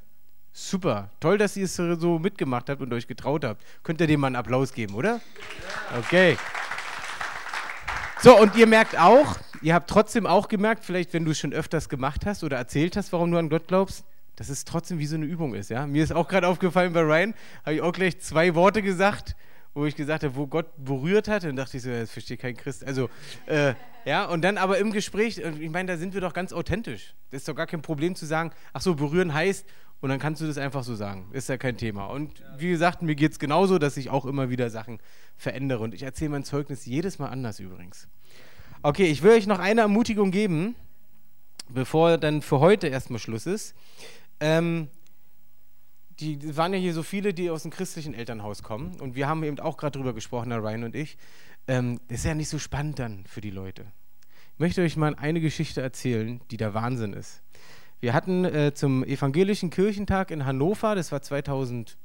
Super. 0.53 1.11
Toll, 1.19 1.37
dass 1.37 1.55
ihr 1.55 1.65
es 1.65 1.75
so 1.75 2.17
mitgemacht 2.17 2.69
habt 2.69 2.81
und 2.81 2.91
euch 2.93 3.05
getraut 3.05 3.45
habt. 3.45 3.63
Könnt 3.83 4.01
ihr 4.01 4.07
dem 4.07 4.21
mal 4.21 4.27
einen 4.27 4.35
Applaus 4.37 4.73
geben, 4.73 4.95
oder? 4.95 5.21
Okay. 5.99 6.35
So, 8.21 8.35
und 8.35 8.55
ihr 8.55 8.65
merkt 8.65 8.97
auch, 8.97 9.37
ihr 9.61 9.75
habt 9.75 9.87
trotzdem 9.87 10.25
auch 10.25 10.47
gemerkt, 10.47 10.83
vielleicht 10.83 11.13
wenn 11.13 11.25
du 11.25 11.31
es 11.31 11.37
schon 11.37 11.53
öfters 11.53 11.89
gemacht 11.89 12.25
hast 12.25 12.43
oder 12.43 12.57
erzählt 12.57 12.97
hast, 12.97 13.13
warum 13.13 13.29
du 13.29 13.37
an 13.37 13.49
Gott 13.49 13.67
glaubst, 13.67 14.03
dass 14.37 14.49
es 14.49 14.63
trotzdem 14.63 14.99
wie 14.99 15.05
so 15.05 15.15
eine 15.15 15.25
Übung 15.25 15.53
ist. 15.53 15.69
Ja? 15.69 15.85
Mir 15.85 16.03
ist 16.03 16.13
auch 16.13 16.29
gerade 16.29 16.47
aufgefallen 16.47 16.93
bei 16.93 17.01
Ryan, 17.01 17.33
habe 17.65 17.75
ich 17.75 17.81
auch 17.81 17.91
gleich 17.91 18.19
zwei 18.19 18.55
Worte 18.55 18.81
gesagt, 18.81 19.35
wo 19.73 19.85
ich 19.85 19.95
gesagt 19.95 20.23
habe, 20.23 20.35
wo 20.35 20.47
Gott 20.47 20.67
berührt 20.77 21.27
hat. 21.27 21.43
Dann 21.43 21.55
dachte 21.55 21.77
ich 21.77 21.83
so, 21.83 21.89
das 21.89 22.11
versteht 22.11 22.39
kein 22.39 22.55
Christ. 22.55 22.83
Also, 22.83 23.09
äh, 23.47 23.73
ja, 24.05 24.25
und 24.25 24.41
dann 24.43 24.57
aber 24.57 24.77
im 24.77 24.91
Gespräch, 24.91 25.37
ich 25.37 25.69
meine, 25.69 25.91
da 25.91 25.97
sind 25.97 26.13
wir 26.13 26.21
doch 26.21 26.33
ganz 26.33 26.53
authentisch. 26.53 27.13
Das 27.31 27.41
ist 27.41 27.47
doch 27.47 27.55
gar 27.55 27.67
kein 27.67 27.81
Problem 27.81 28.15
zu 28.15 28.25
sagen, 28.25 28.51
ach 28.73 28.81
so, 28.81 28.95
berühren 28.95 29.33
heißt, 29.33 29.65
und 29.99 30.09
dann 30.09 30.19
kannst 30.19 30.41
du 30.41 30.45
das 30.45 30.57
einfach 30.57 30.83
so 30.83 30.95
sagen. 30.95 31.27
Ist 31.31 31.49
ja 31.49 31.57
kein 31.57 31.77
Thema. 31.77 32.05
Und 32.05 32.43
wie 32.57 32.69
gesagt, 32.69 33.01
mir 33.01 33.15
geht 33.15 33.31
es 33.31 33.39
genauso, 33.39 33.79
dass 33.79 33.97
ich 33.97 34.11
auch 34.11 34.25
immer 34.25 34.49
wieder 34.49 34.69
Sachen 34.69 34.99
verändere. 35.35 35.83
Und 35.83 35.95
ich 35.95 36.03
erzähle 36.03 36.29
mein 36.29 36.43
Zeugnis 36.43 36.85
jedes 36.85 37.17
Mal 37.17 37.29
anders 37.29 37.59
übrigens. 37.59 38.07
Okay, 38.83 39.07
ich 39.07 39.23
will 39.23 39.31
euch 39.31 39.47
noch 39.47 39.57
eine 39.57 39.81
Ermutigung 39.81 40.29
geben, 40.29 40.75
bevor 41.67 42.17
dann 42.19 42.43
für 42.43 42.59
heute 42.59 42.87
erstmal 42.87 43.19
Schluss 43.19 43.47
ist. 43.47 43.75
Ähm, 44.39 44.89
die 46.19 46.57
waren 46.57 46.73
ja 46.73 46.79
hier 46.79 46.93
so 46.93 47.03
viele, 47.03 47.33
die 47.33 47.49
aus 47.49 47.61
dem 47.63 47.71
christlichen 47.71 48.13
Elternhaus 48.13 48.63
kommen. 48.63 48.99
Und 48.99 49.15
wir 49.15 49.27
haben 49.27 49.43
eben 49.43 49.59
auch 49.59 49.77
gerade 49.77 49.97
drüber 49.97 50.13
gesprochen, 50.13 50.51
Herr 50.51 50.63
Ryan 50.63 50.85
und 50.85 50.95
ich. 50.95 51.17
Ähm, 51.67 51.99
das 52.07 52.19
ist 52.19 52.25
ja 52.25 52.33
nicht 52.33 52.49
so 52.49 52.59
spannend 52.59 52.99
dann 52.99 53.25
für 53.25 53.41
die 53.41 53.51
Leute. 53.51 53.85
Ich 54.53 54.59
möchte 54.59 54.81
euch 54.81 54.97
mal 54.97 55.15
eine 55.15 55.39
Geschichte 55.39 55.81
erzählen, 55.81 56.41
die 56.49 56.57
der 56.57 56.73
Wahnsinn 56.73 57.13
ist. 57.13 57.43
Wir 57.99 58.13
hatten 58.13 58.45
äh, 58.45 58.73
zum 58.73 59.03
Evangelischen 59.03 59.69
Kirchentag 59.69 60.31
in 60.31 60.45
Hannover, 60.45 60.95
das 60.95 61.11
war 61.11 61.21
2005, 61.21 61.95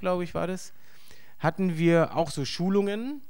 glaube 0.00 0.24
ich, 0.24 0.34
war 0.34 0.46
das, 0.46 0.72
hatten 1.38 1.78
wir 1.78 2.16
auch 2.16 2.30
so 2.30 2.44
Schulungen, 2.44 3.22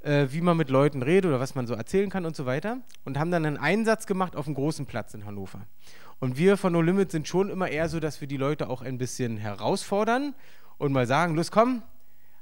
äh, 0.00 0.28
wie 0.30 0.40
man 0.40 0.56
mit 0.56 0.70
Leuten 0.70 1.02
redet 1.02 1.26
oder 1.26 1.40
was 1.40 1.54
man 1.54 1.66
so 1.66 1.74
erzählen 1.74 2.10
kann 2.10 2.24
und 2.26 2.36
so 2.36 2.46
weiter. 2.46 2.78
Und 3.04 3.18
haben 3.18 3.30
dann 3.30 3.44
einen 3.44 3.56
Einsatz 3.56 4.06
gemacht 4.06 4.36
auf 4.36 4.46
einem 4.46 4.54
großen 4.54 4.86
Platz 4.86 5.14
in 5.14 5.24
Hannover. 5.24 5.66
Und 6.18 6.38
wir 6.38 6.56
von 6.56 6.72
No 6.72 6.80
Limit 6.80 7.10
sind 7.10 7.28
schon 7.28 7.50
immer 7.50 7.68
eher 7.68 7.88
so, 7.88 8.00
dass 8.00 8.20
wir 8.20 8.28
die 8.28 8.36
Leute 8.36 8.68
auch 8.68 8.82
ein 8.82 8.98
bisschen 8.98 9.36
herausfordern 9.36 10.34
und 10.78 10.92
mal 10.92 11.06
sagen, 11.06 11.34
los 11.34 11.50
komm, 11.50 11.82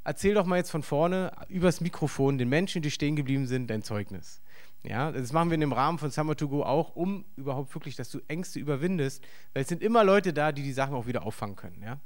erzähl 0.04 0.34
doch 0.34 0.46
mal 0.46 0.56
jetzt 0.56 0.70
von 0.70 0.82
vorne 0.82 1.32
übers 1.48 1.80
Mikrofon 1.80 2.38
den 2.38 2.48
Menschen, 2.48 2.82
die 2.82 2.90
stehen 2.90 3.16
geblieben 3.16 3.46
sind, 3.46 3.68
dein 3.68 3.82
Zeugnis. 3.82 4.40
Ja, 4.84 5.10
das 5.10 5.32
machen 5.32 5.48
wir 5.48 5.54
in 5.54 5.62
dem 5.62 5.72
Rahmen 5.72 5.98
von 5.98 6.10
Summer 6.10 6.36
to 6.36 6.46
Go 6.46 6.62
auch, 6.62 6.94
um 6.94 7.24
überhaupt 7.36 7.74
wirklich, 7.74 7.96
dass 7.96 8.10
du 8.10 8.20
Ängste 8.28 8.58
überwindest, 8.58 9.24
weil 9.54 9.62
es 9.62 9.68
sind 9.68 9.82
immer 9.82 10.04
Leute 10.04 10.34
da, 10.34 10.52
die 10.52 10.62
die 10.62 10.74
Sachen 10.74 10.94
auch 10.94 11.06
wieder 11.06 11.24
auffangen 11.24 11.56
können. 11.56 11.82
Ja? 11.82 11.98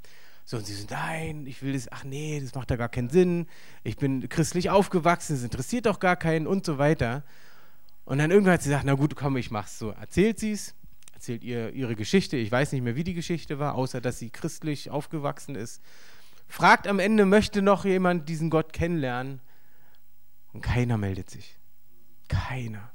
So, 0.45 0.57
und 0.57 0.65
sie 0.65 0.75
sind, 0.75 0.93
nein, 0.93 1.45
ich 1.47 1.61
will 1.61 1.73
das, 1.73 1.91
ach 1.91 2.05
nee, 2.05 2.41
das 2.41 2.55
macht 2.55 2.71
da 2.71 2.77
gar 2.77 2.89
keinen 2.89 3.11
Sinn, 3.11 3.47
ich 3.83 3.97
bin 3.97 4.29
christlich 4.29 4.71
aufgewachsen, 4.71 5.35
das 5.35 5.43
interessiert 5.43 5.87
doch 5.87 5.99
gar 5.99 6.17
keinen 6.17 6.47
und 6.47 6.65
so 6.65 6.79
weiter. 6.79 7.25
Und 8.05 8.19
dann 8.19 8.31
irgendwann 8.31 8.55
hat 8.55 8.63
sie 8.63 8.71
gesagt, 8.71 8.87
na 8.87 8.95
gut, 8.95 9.17
komm, 9.17 9.37
ich 9.37 9.51
mach's 9.51 9.79
so. 9.79 9.91
Erzählt 9.91 10.39
sie 10.39 10.53
es, 10.53 10.75
erzählt 11.19 11.43
ihr 11.43 11.73
ihre 11.73 11.97
Geschichte, 11.97 12.37
ich 12.37 12.53
weiß 12.53 12.71
nicht 12.71 12.83
mehr, 12.83 12.95
wie 12.95 13.03
die 13.03 13.13
Geschichte 13.13 13.59
war, 13.59 13.75
außer 13.75 14.01
dass 14.01 14.21
sie 14.21 14.31
christlich 14.31 14.89
aufgewachsen 14.89 15.57
ist. 15.57 15.83
Fragt 16.47 16.87
am 16.87 17.01
Ende, 17.01 17.27
möchte 17.27 17.61
noch 17.61 17.85
jemand 17.85 18.29
diesen 18.29 18.51
Gott 18.51 18.73
kennenlernen? 18.73 19.41
Und 20.53 20.61
keiner 20.61 20.97
meldet 20.97 21.29
sich. 21.29 21.59
Keiner. 22.29 22.93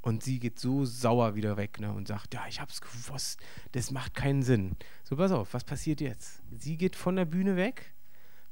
Und 0.00 0.24
sie 0.24 0.40
geht 0.40 0.58
so 0.58 0.84
sauer 0.84 1.36
wieder 1.36 1.56
weg 1.56 1.78
ne, 1.78 1.92
und 1.92 2.08
sagt, 2.08 2.34
ja, 2.34 2.44
ich 2.48 2.60
hab's 2.60 2.80
gewusst, 2.80 3.38
das 3.70 3.92
macht 3.92 4.14
keinen 4.14 4.42
Sinn. 4.42 4.74
So, 5.04 5.14
pass 5.14 5.30
auf, 5.30 5.54
was 5.54 5.62
passiert 5.62 6.00
jetzt? 6.00 6.42
Sie 6.58 6.76
geht 6.76 6.96
von 6.96 7.14
der 7.14 7.26
Bühne 7.26 7.54
weg, 7.54 7.94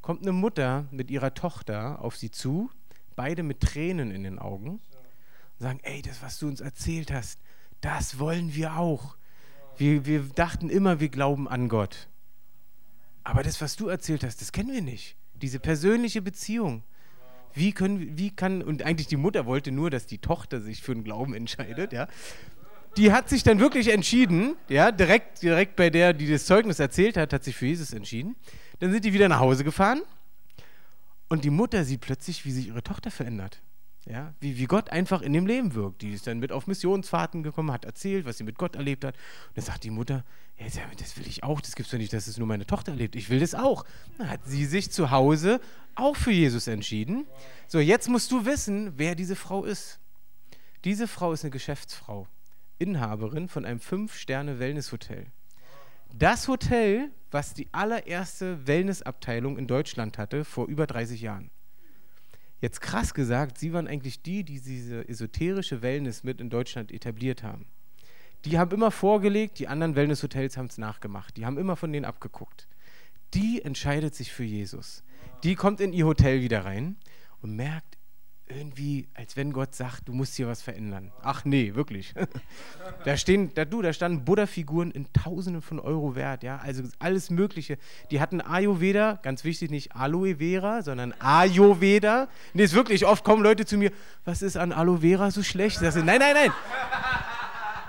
kommt 0.02 0.22
eine 0.22 0.30
Mutter 0.30 0.86
mit 0.92 1.10
ihrer 1.10 1.34
Tochter 1.34 2.00
auf 2.00 2.16
sie 2.16 2.30
zu, 2.30 2.70
beide 3.16 3.42
mit 3.42 3.58
Tränen 3.58 4.12
in 4.12 4.22
den 4.22 4.38
Augen, 4.38 4.70
und 4.70 5.58
sagen, 5.58 5.80
ey, 5.82 6.00
das, 6.00 6.22
was 6.22 6.38
du 6.38 6.46
uns 6.46 6.60
erzählt 6.60 7.10
hast, 7.10 7.40
das 7.80 8.18
wollen 8.18 8.54
wir 8.54 8.76
auch. 8.76 9.16
Wir, 9.76 10.04
wir 10.06 10.22
dachten 10.34 10.68
immer, 10.68 11.00
wir 11.00 11.08
glauben 11.08 11.48
an 11.48 11.68
Gott. 11.68 12.08
Aber 13.24 13.42
das, 13.42 13.60
was 13.60 13.76
du 13.76 13.88
erzählt 13.88 14.24
hast, 14.24 14.40
das 14.40 14.52
kennen 14.52 14.72
wir 14.72 14.82
nicht. 14.82 15.16
Diese 15.34 15.58
persönliche 15.58 16.20
Beziehung. 16.22 16.82
Wie, 17.54 17.72
können, 17.72 18.16
wie 18.16 18.30
kann, 18.30 18.62
und 18.62 18.82
eigentlich 18.82 19.08
die 19.08 19.16
Mutter 19.16 19.46
wollte 19.46 19.72
nur, 19.72 19.90
dass 19.90 20.06
die 20.06 20.18
Tochter 20.18 20.60
sich 20.60 20.82
für 20.82 20.94
den 20.94 21.04
Glauben 21.04 21.34
entscheidet, 21.34 21.92
ja. 21.92 22.06
Die 22.96 23.12
hat 23.12 23.28
sich 23.28 23.44
dann 23.44 23.60
wirklich 23.60 23.88
entschieden, 23.88 24.56
ja, 24.68 24.90
direkt, 24.90 25.42
direkt 25.42 25.76
bei 25.76 25.90
der, 25.90 26.12
die 26.12 26.28
das 26.28 26.44
Zeugnis 26.44 26.80
erzählt 26.80 27.16
hat, 27.16 27.32
hat 27.32 27.44
sich 27.44 27.56
für 27.56 27.66
Jesus 27.66 27.92
entschieden. 27.92 28.36
Dann 28.80 28.90
sind 28.90 29.04
die 29.04 29.12
wieder 29.12 29.28
nach 29.28 29.38
Hause 29.38 29.62
gefahren 29.62 30.02
und 31.28 31.44
die 31.44 31.50
Mutter 31.50 31.84
sieht 31.84 32.00
plötzlich, 32.00 32.44
wie 32.44 32.50
sich 32.50 32.66
ihre 32.66 32.82
Tochter 32.82 33.10
verändert. 33.10 33.62
Ja, 34.06 34.34
wie, 34.40 34.56
wie 34.56 34.64
Gott 34.64 34.90
einfach 34.90 35.20
in 35.20 35.32
dem 35.32 35.46
Leben 35.46 35.74
wirkt. 35.74 36.02
Die 36.02 36.12
ist 36.12 36.26
dann 36.26 36.38
mit 36.38 36.52
auf 36.52 36.66
Missionsfahrten 36.66 37.42
gekommen, 37.42 37.70
hat 37.70 37.84
erzählt, 37.84 38.24
was 38.24 38.38
sie 38.38 38.44
mit 38.44 38.56
Gott 38.56 38.74
erlebt 38.74 39.04
hat. 39.04 39.14
Und 39.48 39.58
dann 39.58 39.64
sagt 39.64 39.84
die 39.84 39.90
Mutter, 39.90 40.24
ja, 40.58 40.66
das 40.98 41.16
will 41.16 41.26
ich 41.26 41.42
auch, 41.42 41.60
das 41.60 41.74
gibt 41.74 41.86
es 41.86 41.90
doch 41.90 41.98
nicht, 41.98 42.12
dass 42.12 42.26
es 42.26 42.38
nur 42.38 42.46
meine 42.46 42.66
Tochter 42.66 42.92
erlebt. 42.92 43.14
Ich 43.14 43.30
will 43.30 43.40
das 43.40 43.54
auch. 43.54 43.84
Dann 44.18 44.30
hat 44.30 44.40
sie 44.44 44.64
sich 44.64 44.90
zu 44.90 45.10
Hause 45.10 45.60
auch 45.94 46.16
für 46.16 46.32
Jesus 46.32 46.66
entschieden. 46.66 47.26
So, 47.66 47.78
jetzt 47.78 48.08
musst 48.08 48.32
du 48.32 48.46
wissen, 48.46 48.94
wer 48.96 49.14
diese 49.14 49.36
Frau 49.36 49.64
ist. 49.64 50.00
Diese 50.84 51.06
Frau 51.06 51.32
ist 51.32 51.44
eine 51.44 51.50
Geschäftsfrau, 51.50 52.26
Inhaberin 52.78 53.48
von 53.48 53.66
einem 53.66 53.80
Fünf-Sterne-Wellness-Hotel. 53.80 55.26
Das 56.12 56.48
Hotel, 56.48 57.10
was 57.30 57.54
die 57.54 57.68
allererste 57.72 58.66
Wellnessabteilung 58.66 59.58
in 59.58 59.66
Deutschland 59.66 60.18
hatte, 60.18 60.44
vor 60.44 60.66
über 60.66 60.86
30 60.86 61.20
Jahren. 61.20 61.50
Jetzt 62.60 62.80
krass 62.80 63.14
gesagt, 63.14 63.58
sie 63.58 63.72
waren 63.72 63.88
eigentlich 63.88 64.22
die, 64.22 64.44
die 64.44 64.60
diese 64.60 65.08
esoterische 65.08 65.82
Wellness 65.82 66.24
mit 66.24 66.40
in 66.40 66.50
Deutschland 66.50 66.92
etabliert 66.92 67.42
haben. 67.42 67.66
Die 68.44 68.58
haben 68.58 68.70
immer 68.70 68.90
vorgelegt, 68.90 69.58
die 69.58 69.68
anderen 69.68 69.96
Wellnesshotels 69.96 70.56
haben 70.56 70.66
es 70.66 70.78
nachgemacht. 70.78 71.36
Die 71.36 71.46
haben 71.46 71.58
immer 71.58 71.76
von 71.76 71.92
denen 71.92 72.04
abgeguckt. 72.04 72.68
Die 73.34 73.62
entscheidet 73.62 74.14
sich 74.14 74.32
für 74.32 74.44
Jesus. 74.44 75.02
Die 75.42 75.54
kommt 75.54 75.80
in 75.80 75.92
ihr 75.92 76.06
Hotel 76.06 76.40
wieder 76.42 76.64
rein 76.64 76.96
und 77.42 77.54
merkt, 77.54 77.98
irgendwie, 78.50 79.08
als 79.14 79.36
wenn 79.36 79.52
Gott 79.52 79.74
sagt, 79.74 80.08
du 80.08 80.12
musst 80.12 80.34
hier 80.34 80.46
was 80.46 80.62
verändern. 80.62 81.12
Ach 81.22 81.44
nee, 81.44 81.74
wirklich. 81.74 82.14
da 83.04 83.16
stehen, 83.16 83.52
da, 83.54 83.64
du, 83.64 83.82
da 83.82 83.92
standen 83.92 84.24
Buddha-Figuren 84.24 84.90
in 84.90 85.06
Tausenden 85.12 85.62
von 85.62 85.80
Euro 85.80 86.14
wert, 86.14 86.42
ja, 86.42 86.58
also 86.58 86.82
alles 86.98 87.30
Mögliche. 87.30 87.78
Die 88.10 88.20
hatten 88.20 88.40
Ayurveda, 88.40 89.18
ganz 89.22 89.44
wichtig, 89.44 89.70
nicht 89.70 89.94
Aloe 89.94 90.36
Vera, 90.36 90.82
sondern 90.82 91.14
Ayurveda. 91.18 92.28
Nee, 92.54 92.64
ist 92.64 92.74
wirklich, 92.74 93.06
oft 93.06 93.24
kommen 93.24 93.42
Leute 93.42 93.64
zu 93.66 93.76
mir, 93.76 93.92
was 94.24 94.42
ist 94.42 94.56
an 94.56 94.72
Aloe 94.72 94.98
Vera 94.98 95.30
so 95.30 95.42
schlecht? 95.42 95.80
Ich 95.82 95.94
nein, 95.94 96.18
nein, 96.18 96.34
nein. 96.34 96.52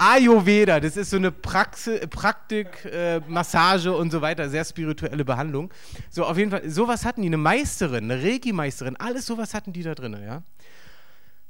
Ayurveda, 0.03 0.79
das 0.79 0.97
ist 0.97 1.11
so 1.11 1.17
eine 1.17 1.31
Praxis, 1.31 1.99
Praktik, 2.09 2.85
äh, 2.85 3.19
Massage 3.27 3.95
und 3.95 4.09
so 4.09 4.19
weiter, 4.19 4.49
sehr 4.49 4.65
spirituelle 4.65 5.23
Behandlung. 5.23 5.71
So, 6.09 6.25
auf 6.25 6.39
jeden 6.39 6.49
Fall, 6.49 6.67
sowas 6.67 7.05
hatten 7.05 7.21
die, 7.21 7.27
eine 7.27 7.37
Meisterin, 7.37 8.09
eine 8.09 8.23
Reiki-Meisterin, 8.23 8.95
alles 8.95 9.27
sowas 9.27 9.53
hatten 9.53 9.73
die 9.73 9.83
da 9.83 9.93
drin, 9.93 10.17
ja. 10.25 10.41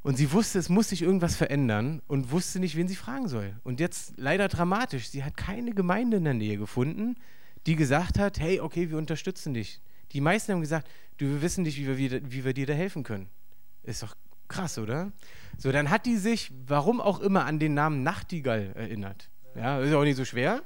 Und 0.03 0.17
sie 0.17 0.33
wusste, 0.33 0.59
es 0.59 0.67
muss 0.67 0.89
sich 0.89 1.01
irgendwas 1.01 1.37
verändern 1.37 2.01
und 2.07 2.31
wusste 2.31 2.59
nicht, 2.59 2.75
wen 2.75 2.89
sie 2.89 2.97
fragen 2.97 3.29
soll. 3.29 3.55
Und 3.63 3.79
jetzt 3.79 4.15
leider 4.17 4.49
dramatisch, 4.49 5.07
sie 5.07 5.23
hat 5.23 5.37
keine 5.37 5.71
Gemeinde 5.71 6.17
in 6.17 6.25
der 6.25 6.33
Nähe 6.33 6.57
gefunden, 6.57 7.15
die 7.67 7.77
gesagt 7.77 8.19
hat, 8.19 8.37
hey, 8.37 8.59
okay, 8.59 8.89
wir 8.89 8.97
unterstützen 8.97 9.53
dich. 9.53 9.79
Die 10.11 10.19
meisten 10.19 10.51
haben 10.51 10.59
gesagt, 10.59 10.89
du, 11.19 11.25
wir 11.25 11.41
wissen 11.41 11.63
nicht, 11.63 11.77
wie 11.77 11.97
wir, 11.97 12.29
wie 12.29 12.43
wir 12.43 12.53
dir 12.53 12.65
da 12.65 12.73
helfen 12.73 13.03
können. 13.03 13.29
Ist 13.83 14.03
doch 14.03 14.13
krass, 14.49 14.77
oder? 14.77 15.13
So, 15.61 15.71
dann 15.71 15.91
hat 15.91 16.07
die 16.07 16.17
sich, 16.17 16.51
warum 16.65 16.99
auch 16.99 17.19
immer, 17.19 17.45
an 17.45 17.59
den 17.59 17.75
Namen 17.75 18.01
Nachtigall 18.01 18.71
erinnert. 18.73 19.29
Ja, 19.53 19.79
ist 19.79 19.91
ja 19.91 19.97
auch 19.97 20.03
nicht 20.03 20.15
so 20.15 20.25
schwer. 20.25 20.63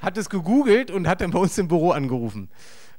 Hat 0.00 0.18
es 0.18 0.28
gegoogelt 0.28 0.90
und 0.90 1.06
hat 1.06 1.20
dann 1.20 1.30
bei 1.30 1.38
uns 1.38 1.56
im 1.58 1.68
Büro 1.68 1.92
angerufen. 1.92 2.48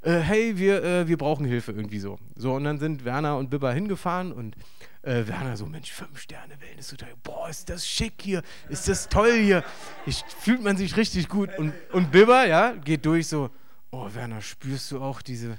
Äh, 0.04 0.20
hey, 0.20 0.58
wir, 0.58 0.82
äh, 0.82 1.06
wir 1.06 1.18
brauchen 1.18 1.46
Hilfe 1.46 1.74
irgendwie 1.74 2.00
so. 2.00 2.18
So, 2.38 2.54
und 2.54 2.64
dann 2.64 2.80
sind 2.80 3.04
Werner 3.04 3.38
und 3.38 3.50
Bibber 3.50 3.74
hingefahren 3.74 4.32
und 4.32 4.56
äh, 5.02 5.28
Werner 5.28 5.58
so, 5.58 5.66
Mensch, 5.66 5.92
fünf 5.92 6.18
Sterne 6.18 6.54
Wellness 6.62 6.94
Hotel, 6.94 7.14
boah, 7.24 7.50
ist 7.50 7.70
das 7.70 7.86
schick 7.86 8.14
hier, 8.22 8.42
ist 8.70 8.88
das 8.88 9.10
toll 9.10 9.34
hier, 9.34 9.66
ich, 10.06 10.24
fühlt 10.40 10.64
man 10.64 10.78
sich 10.78 10.96
richtig 10.96 11.28
gut. 11.28 11.50
Und, 11.58 11.74
und 11.92 12.10
Bibber, 12.10 12.48
ja, 12.48 12.72
geht 12.72 13.06
durch 13.06 13.28
so, 13.28 13.50
oh 13.92 14.08
Werner, 14.14 14.40
spürst 14.40 14.94
du 14.94 15.02
auch 15.02 15.22
diese, 15.22 15.58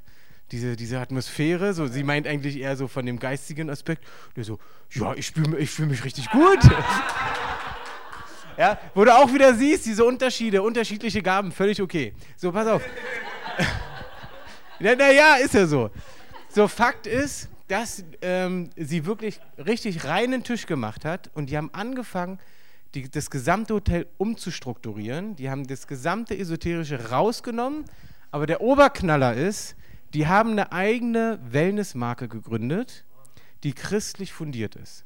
diese, 0.55 0.77
diese 0.77 1.01
Atmosphäre. 1.01 1.75
So, 1.75 1.89
sie 1.89 2.05
meint 2.05 2.29
eigentlich 2.29 2.59
eher 2.59 2.77
so 2.77 2.87
von 2.87 3.05
dem 3.05 3.19
geistigen 3.19 3.69
Aspekt. 3.69 4.05
Der 4.37 4.45
so, 4.45 4.61
ja, 4.91 5.13
ich, 5.15 5.27
spür, 5.27 5.59
ich 5.59 5.69
fühle 5.71 5.89
mich 5.89 6.05
richtig 6.05 6.31
gut. 6.31 6.61
ja, 8.57 8.79
wo 8.95 9.05
du 9.05 9.13
auch 9.13 9.33
wieder 9.35 9.53
siehst, 9.55 9.85
diese 9.85 10.05
Unterschiede, 10.05 10.63
unterschiedliche 10.63 11.23
Gaben, 11.23 11.51
völlig 11.51 11.83
okay. 11.83 12.15
So, 12.37 12.53
pass 12.53 12.69
auf. 12.69 12.83
Naja, 14.79 14.95
na 15.39 15.45
ist 15.45 15.55
ja 15.55 15.67
so. 15.67 15.91
So, 16.49 16.69
Fakt 16.69 17.09
ist, 17.09 17.49
dass 17.67 18.05
ähm, 18.23 18.71
sie 18.77 19.07
wirklich 19.07 19.41
richtig 19.59 20.05
reinen 20.05 20.45
Tisch 20.45 20.67
gemacht 20.67 21.05
hat 21.05 21.33
und 21.35 21.51
die 21.51 21.57
haben 21.57 21.71
angefangen, 21.73 22.39
die, 22.95 23.11
das 23.11 23.29
gesamte 23.29 23.75
Hotel 23.75 24.07
umzustrukturieren. 24.19 25.35
Die 25.35 25.51
haben 25.51 25.67
das 25.67 25.89
gesamte 25.89 26.39
Esoterische 26.39 27.11
rausgenommen, 27.11 27.87
aber 28.31 28.47
der 28.47 28.61
Oberknaller 28.61 29.35
ist, 29.35 29.75
die 30.15 30.27
haben 30.27 30.53
eine 30.53 30.73
eigene 30.73 31.41
Wellnessmarke 31.51 32.29
gegründet, 32.29 33.05
die 33.65 33.73
christlich 33.73 34.33
fundiert 34.33 34.77
ist. 34.77 35.05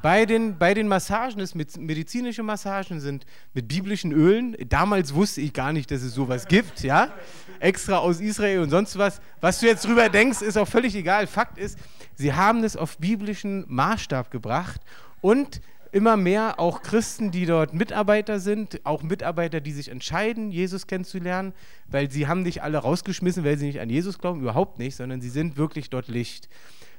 Bei 0.00 0.26
den, 0.26 0.58
bei 0.58 0.74
den 0.74 0.86
Massagen 0.86 1.40
ist 1.40 1.54
mit 1.54 1.78
medizinische 1.78 2.42
Massagen 2.42 3.00
sind 3.00 3.24
mit 3.54 3.68
biblischen 3.68 4.12
Ölen. 4.12 4.54
Damals 4.68 5.14
wusste 5.14 5.40
ich 5.40 5.54
gar 5.54 5.72
nicht, 5.72 5.90
dass 5.90 6.02
es 6.02 6.12
sowas 6.12 6.46
gibt, 6.46 6.82
ja. 6.82 7.10
Extra 7.58 7.96
aus 7.96 8.20
Israel 8.20 8.60
und 8.60 8.68
sonst 8.68 8.98
was. 8.98 9.22
Was 9.40 9.60
du 9.60 9.66
jetzt 9.66 9.86
drüber 9.86 10.10
denkst, 10.10 10.42
ist 10.42 10.58
auch 10.58 10.68
völlig 10.68 10.94
egal. 10.94 11.26
Fakt 11.26 11.56
ist, 11.56 11.78
sie 12.14 12.34
haben 12.34 12.64
es 12.64 12.76
auf 12.76 12.98
biblischen 12.98 13.64
Maßstab 13.66 14.30
gebracht 14.30 14.82
und 15.22 15.62
immer 15.94 16.16
mehr 16.16 16.58
auch 16.58 16.82
Christen, 16.82 17.30
die 17.30 17.46
dort 17.46 17.72
Mitarbeiter 17.72 18.40
sind, 18.40 18.80
auch 18.84 19.04
Mitarbeiter, 19.04 19.60
die 19.60 19.70
sich 19.70 19.88
entscheiden, 19.88 20.50
Jesus 20.50 20.88
kennenzulernen, 20.88 21.52
weil 21.86 22.10
sie 22.10 22.26
haben 22.26 22.42
nicht 22.42 22.62
alle 22.62 22.78
rausgeschmissen, 22.78 23.44
weil 23.44 23.56
sie 23.56 23.66
nicht 23.66 23.80
an 23.80 23.88
Jesus 23.88 24.18
glauben, 24.18 24.40
überhaupt 24.40 24.80
nicht, 24.80 24.96
sondern 24.96 25.20
sie 25.20 25.28
sind 25.28 25.56
wirklich 25.56 25.90
dort 25.90 26.08
Licht. 26.08 26.48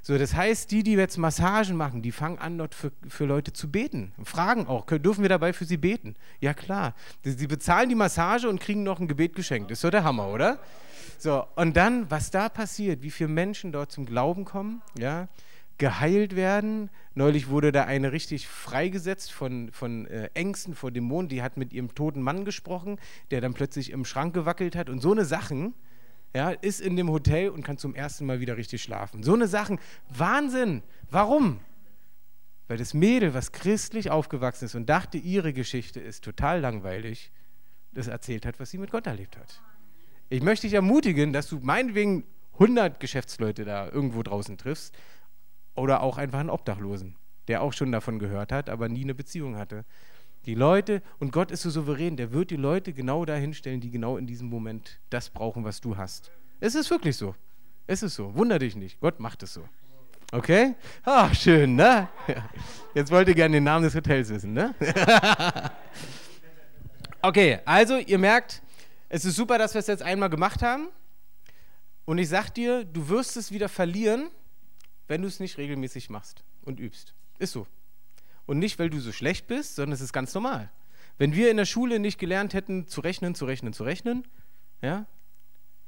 So, 0.01 0.17
das 0.17 0.34
heißt, 0.34 0.71
die, 0.71 0.84
die 0.84 0.93
jetzt 0.93 1.17
Massagen 1.17 1.75
machen, 1.75 2.03
die 2.03 2.13
fangen 2.13 2.38
an, 2.38 2.58
dort 2.58 2.73
für, 2.73 2.91
für 3.08 3.25
Leute 3.25 3.51
zu 3.51 3.69
beten. 3.69 4.13
Fragen 4.23 4.67
auch, 4.67 4.86
dürfen 4.86 5.23
wir 5.23 5.29
dabei 5.29 5.51
für 5.51 5.65
sie 5.65 5.77
beten? 5.77 6.15
Ja, 6.39 6.53
klar. 6.53 6.93
Sie 7.23 7.47
bezahlen 7.47 7.89
die 7.89 7.95
Massage 7.95 8.47
und 8.47 8.62
kriegen 8.62 8.84
noch 8.84 8.99
ein 8.99 9.08
Gebet 9.08 9.36
geschenkt. 9.36 9.71
Ist 9.71 9.81
so 9.81 9.89
der 9.89 10.05
Hammer, 10.05 10.29
oder? 10.29 10.60
So, 11.17 11.45
und 11.55 11.75
dann, 11.75 12.10
was 12.10 12.31
da 12.31 12.47
passiert, 12.47 13.01
wie 13.01 13.12
viele 13.12 13.29
Menschen 13.29 13.71
dort 13.71 13.91
zum 13.91 14.05
Glauben 14.05 14.45
kommen, 14.45 14.81
ja, 14.97 15.27
geheilt 15.77 16.35
werden. 16.35 16.89
Neulich 17.13 17.49
wurde 17.49 17.71
da 17.71 17.83
eine 17.83 18.11
richtig 18.11 18.47
freigesetzt 18.47 19.31
von, 19.31 19.71
von 19.71 20.05
äh, 20.07 20.29
Ängsten 20.33 20.75
vor 20.75 20.91
Dämonen. 20.91 21.29
Die 21.29 21.41
hat 21.41 21.57
mit 21.57 21.73
ihrem 21.73 21.93
toten 21.93 22.21
Mann 22.21 22.45
gesprochen, 22.45 22.99
der 23.31 23.41
dann 23.41 23.53
plötzlich 23.53 23.91
im 23.91 24.05
Schrank 24.05 24.33
gewackelt 24.33 24.75
hat. 24.75 24.89
Und 24.89 25.01
so 25.01 25.11
eine 25.11 25.25
Sachen, 25.25 25.73
ja, 26.35 26.49
ist 26.49 26.81
in 26.81 26.95
dem 26.95 27.09
Hotel 27.09 27.49
und 27.49 27.63
kann 27.63 27.77
zum 27.77 27.95
ersten 27.95 28.25
Mal 28.25 28.39
wieder 28.39 28.57
richtig 28.57 28.83
schlafen. 28.83 29.23
So 29.23 29.33
eine 29.33 29.47
Sachen, 29.47 29.79
Wahnsinn. 30.09 30.83
Warum? 31.09 31.59
Weil 32.67 32.77
das 32.77 32.93
Mädel, 32.93 33.33
was 33.33 33.51
christlich 33.51 34.09
aufgewachsen 34.09 34.65
ist 34.65 34.75
und 34.75 34.88
dachte, 34.88 35.17
ihre 35.17 35.53
Geschichte 35.53 35.99
ist 35.99 36.23
total 36.23 36.59
langweilig, 36.59 37.31
das 37.93 38.07
erzählt 38.07 38.45
hat, 38.45 38.59
was 38.59 38.71
sie 38.71 38.77
mit 38.77 38.91
Gott 38.91 39.07
erlebt 39.07 39.38
hat. 39.38 39.61
Ich 40.29 40.41
möchte 40.41 40.67
dich 40.67 40.73
ermutigen, 40.73 41.31
dass 41.31 41.47
du 41.47 41.59
meinetwegen 41.61 42.25
100 42.53 42.99
Geschäftsleute 42.99 43.63
da 43.63 43.88
irgendwo 43.89 44.23
draußen 44.23 44.57
triffst, 44.57 44.95
oder 45.75 46.01
auch 46.01 46.17
einfach 46.17 46.39
einen 46.39 46.49
Obdachlosen, 46.49 47.15
der 47.47 47.61
auch 47.61 47.73
schon 47.73 47.91
davon 47.91 48.19
gehört 48.19 48.51
hat, 48.51 48.69
aber 48.69 48.89
nie 48.89 49.03
eine 49.03 49.15
Beziehung 49.15 49.57
hatte. 49.57 49.85
Die 50.45 50.55
Leute, 50.55 51.01
und 51.19 51.31
Gott 51.31 51.51
ist 51.51 51.63
so 51.63 51.69
souverän, 51.69 52.17
der 52.17 52.31
wird 52.31 52.51
die 52.51 52.55
Leute 52.55 52.93
genau 52.93 53.25
dahin 53.25 53.53
stellen, 53.53 53.81
die 53.81 53.89
genau 53.89 54.17
in 54.17 54.27
diesem 54.27 54.47
Moment 54.47 54.99
das 55.09 55.29
brauchen, 55.29 55.63
was 55.63 55.81
du 55.81 55.97
hast. 55.97 56.31
Es 56.59 56.75
ist 56.75 56.89
wirklich 56.89 57.17
so. 57.17 57.35
Es 57.88 58.03
ist 58.03 58.15
so. 58.15 58.35
Wunder 58.35 58.59
dich 58.59 58.75
nicht. 58.75 58.99
Gott 58.99 59.19
macht 59.19 59.43
es 59.43 59.53
so. 59.53 59.67
Okay? 60.31 60.75
Ach, 61.03 61.33
schön, 61.33 61.75
ne? 61.75 62.09
Jetzt 62.93 63.11
wollt 63.11 63.27
ihr 63.27 63.35
gerne 63.35 63.57
den 63.57 63.63
Namen 63.63 63.85
des 63.85 63.95
Hotels 63.95 64.29
wissen, 64.29 64.53
ne? 64.53 64.73
okay, 67.21 67.59
also 67.65 67.97
ihr 67.97 68.17
merkt, 68.17 68.61
es 69.09 69.25
ist 69.25 69.35
super, 69.35 69.57
dass 69.57 69.73
wir 69.73 69.79
es 69.79 69.88
jetzt 69.88 70.03
einmal 70.03 70.29
gemacht 70.29 70.61
haben. 70.61 70.89
Und 72.05 72.17
ich 72.17 72.29
sag 72.29 72.49
dir, 72.49 72.83
du 72.83 73.07
wirst 73.09 73.38
es 73.38 73.51
wieder 73.51 73.69
verlieren, 73.69 74.29
wenn 75.07 75.21
du 75.21 75.27
es 75.27 75.39
nicht 75.39 75.57
regelmäßig 75.57 76.09
machst 76.09 76.43
und 76.61 76.79
übst. 76.79 77.13
Ist 77.39 77.53
so. 77.53 77.67
Und 78.45 78.59
nicht, 78.59 78.79
weil 78.79 78.89
du 78.89 78.99
so 78.99 79.11
schlecht 79.11 79.47
bist, 79.47 79.75
sondern 79.75 79.93
es 79.93 80.01
ist 80.01 80.13
ganz 80.13 80.33
normal. 80.33 80.71
Wenn 81.17 81.33
wir 81.33 81.49
in 81.49 81.57
der 81.57 81.65
Schule 81.65 81.99
nicht 81.99 82.19
gelernt 82.19 82.53
hätten, 82.53 82.87
zu 82.87 83.01
rechnen, 83.01 83.35
zu 83.35 83.45
rechnen, 83.45 83.73
zu 83.73 83.83
rechnen, 83.83 84.27
ja, 84.81 85.05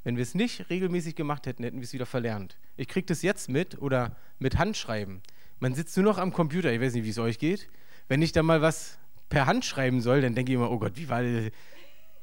wenn 0.04 0.16
wir 0.16 0.24
es 0.24 0.36
nicht 0.36 0.70
regelmäßig 0.70 1.16
gemacht 1.16 1.48
hätten, 1.48 1.64
hätten 1.64 1.78
wir 1.78 1.84
es 1.84 1.94
wieder 1.94 2.06
verlernt. 2.06 2.58
Ich 2.78 2.88
kriege 2.88 3.06
das 3.06 3.22
jetzt 3.24 3.50
mit 3.50 3.82
oder 3.82 4.16
mit 4.40 4.58
Handschreiben. 4.58 5.22
Man 5.60 5.76
sitzt 5.76 5.98
nur 5.98 6.06
noch 6.06 6.18
am 6.18 6.32
Computer, 6.32 6.72
ich 6.72 6.80
weiß 6.80 6.94
nicht, 6.94 7.04
wie 7.04 7.10
es 7.10 7.18
euch 7.18 7.40
geht. 7.40 7.68
Wenn 8.08 8.22
ich 8.22 8.32
da 8.32 8.42
mal 8.42 8.62
was 8.62 9.00
per 9.28 9.48
Hand 9.48 9.66
schreiben 9.66 10.00
soll, 10.00 10.22
dann 10.22 10.34
denke 10.34 10.52
ich 10.52 10.56
immer, 10.56 10.72
oh 10.72 10.80
Gott, 10.80 10.94
wie 10.96 11.10
war 11.10 11.24
das? 11.24 11.52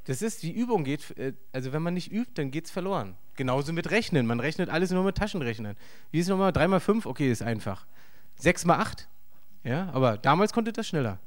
Das 0.05 0.21
ist, 0.21 0.43
die 0.43 0.53
Übung 0.53 0.85
geht, 0.85 1.17
äh, 1.17 1.33
also 1.53 1.73
wenn 1.73 1.83
man 1.83 1.95
nicht 1.95 2.13
übt, 2.13 2.33
dann 2.35 2.51
geht 2.51 2.67
es 2.67 2.71
verloren. 2.71 3.17
Genauso 3.37 3.73
mit 3.73 3.91
Rechnen. 3.91 4.27
Man 4.27 4.41
rechnet 4.41 4.69
alles 4.69 4.91
nur 4.91 5.03
mit 5.03 5.17
Taschenrechnern. 5.17 5.77
Wie 6.11 6.21
ist 6.21 6.29
nochmal? 6.29 6.53
3 6.53 6.69
mal 6.69 6.81
5? 6.81 7.07
Okay, 7.07 7.31
ist 7.31 7.43
einfach. 7.43 7.87
6 8.37 8.65
mal 8.67 8.79
8? 8.79 9.09
Ja, 9.65 9.91
aber 9.93 10.19
damals 10.19 10.53
konnte 10.53 10.73
das 10.73 10.87
schneller. 10.87 11.19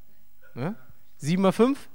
Ja? 0.56 0.76
7 1.18 1.42
mal 1.42 1.52
5? 1.52 1.90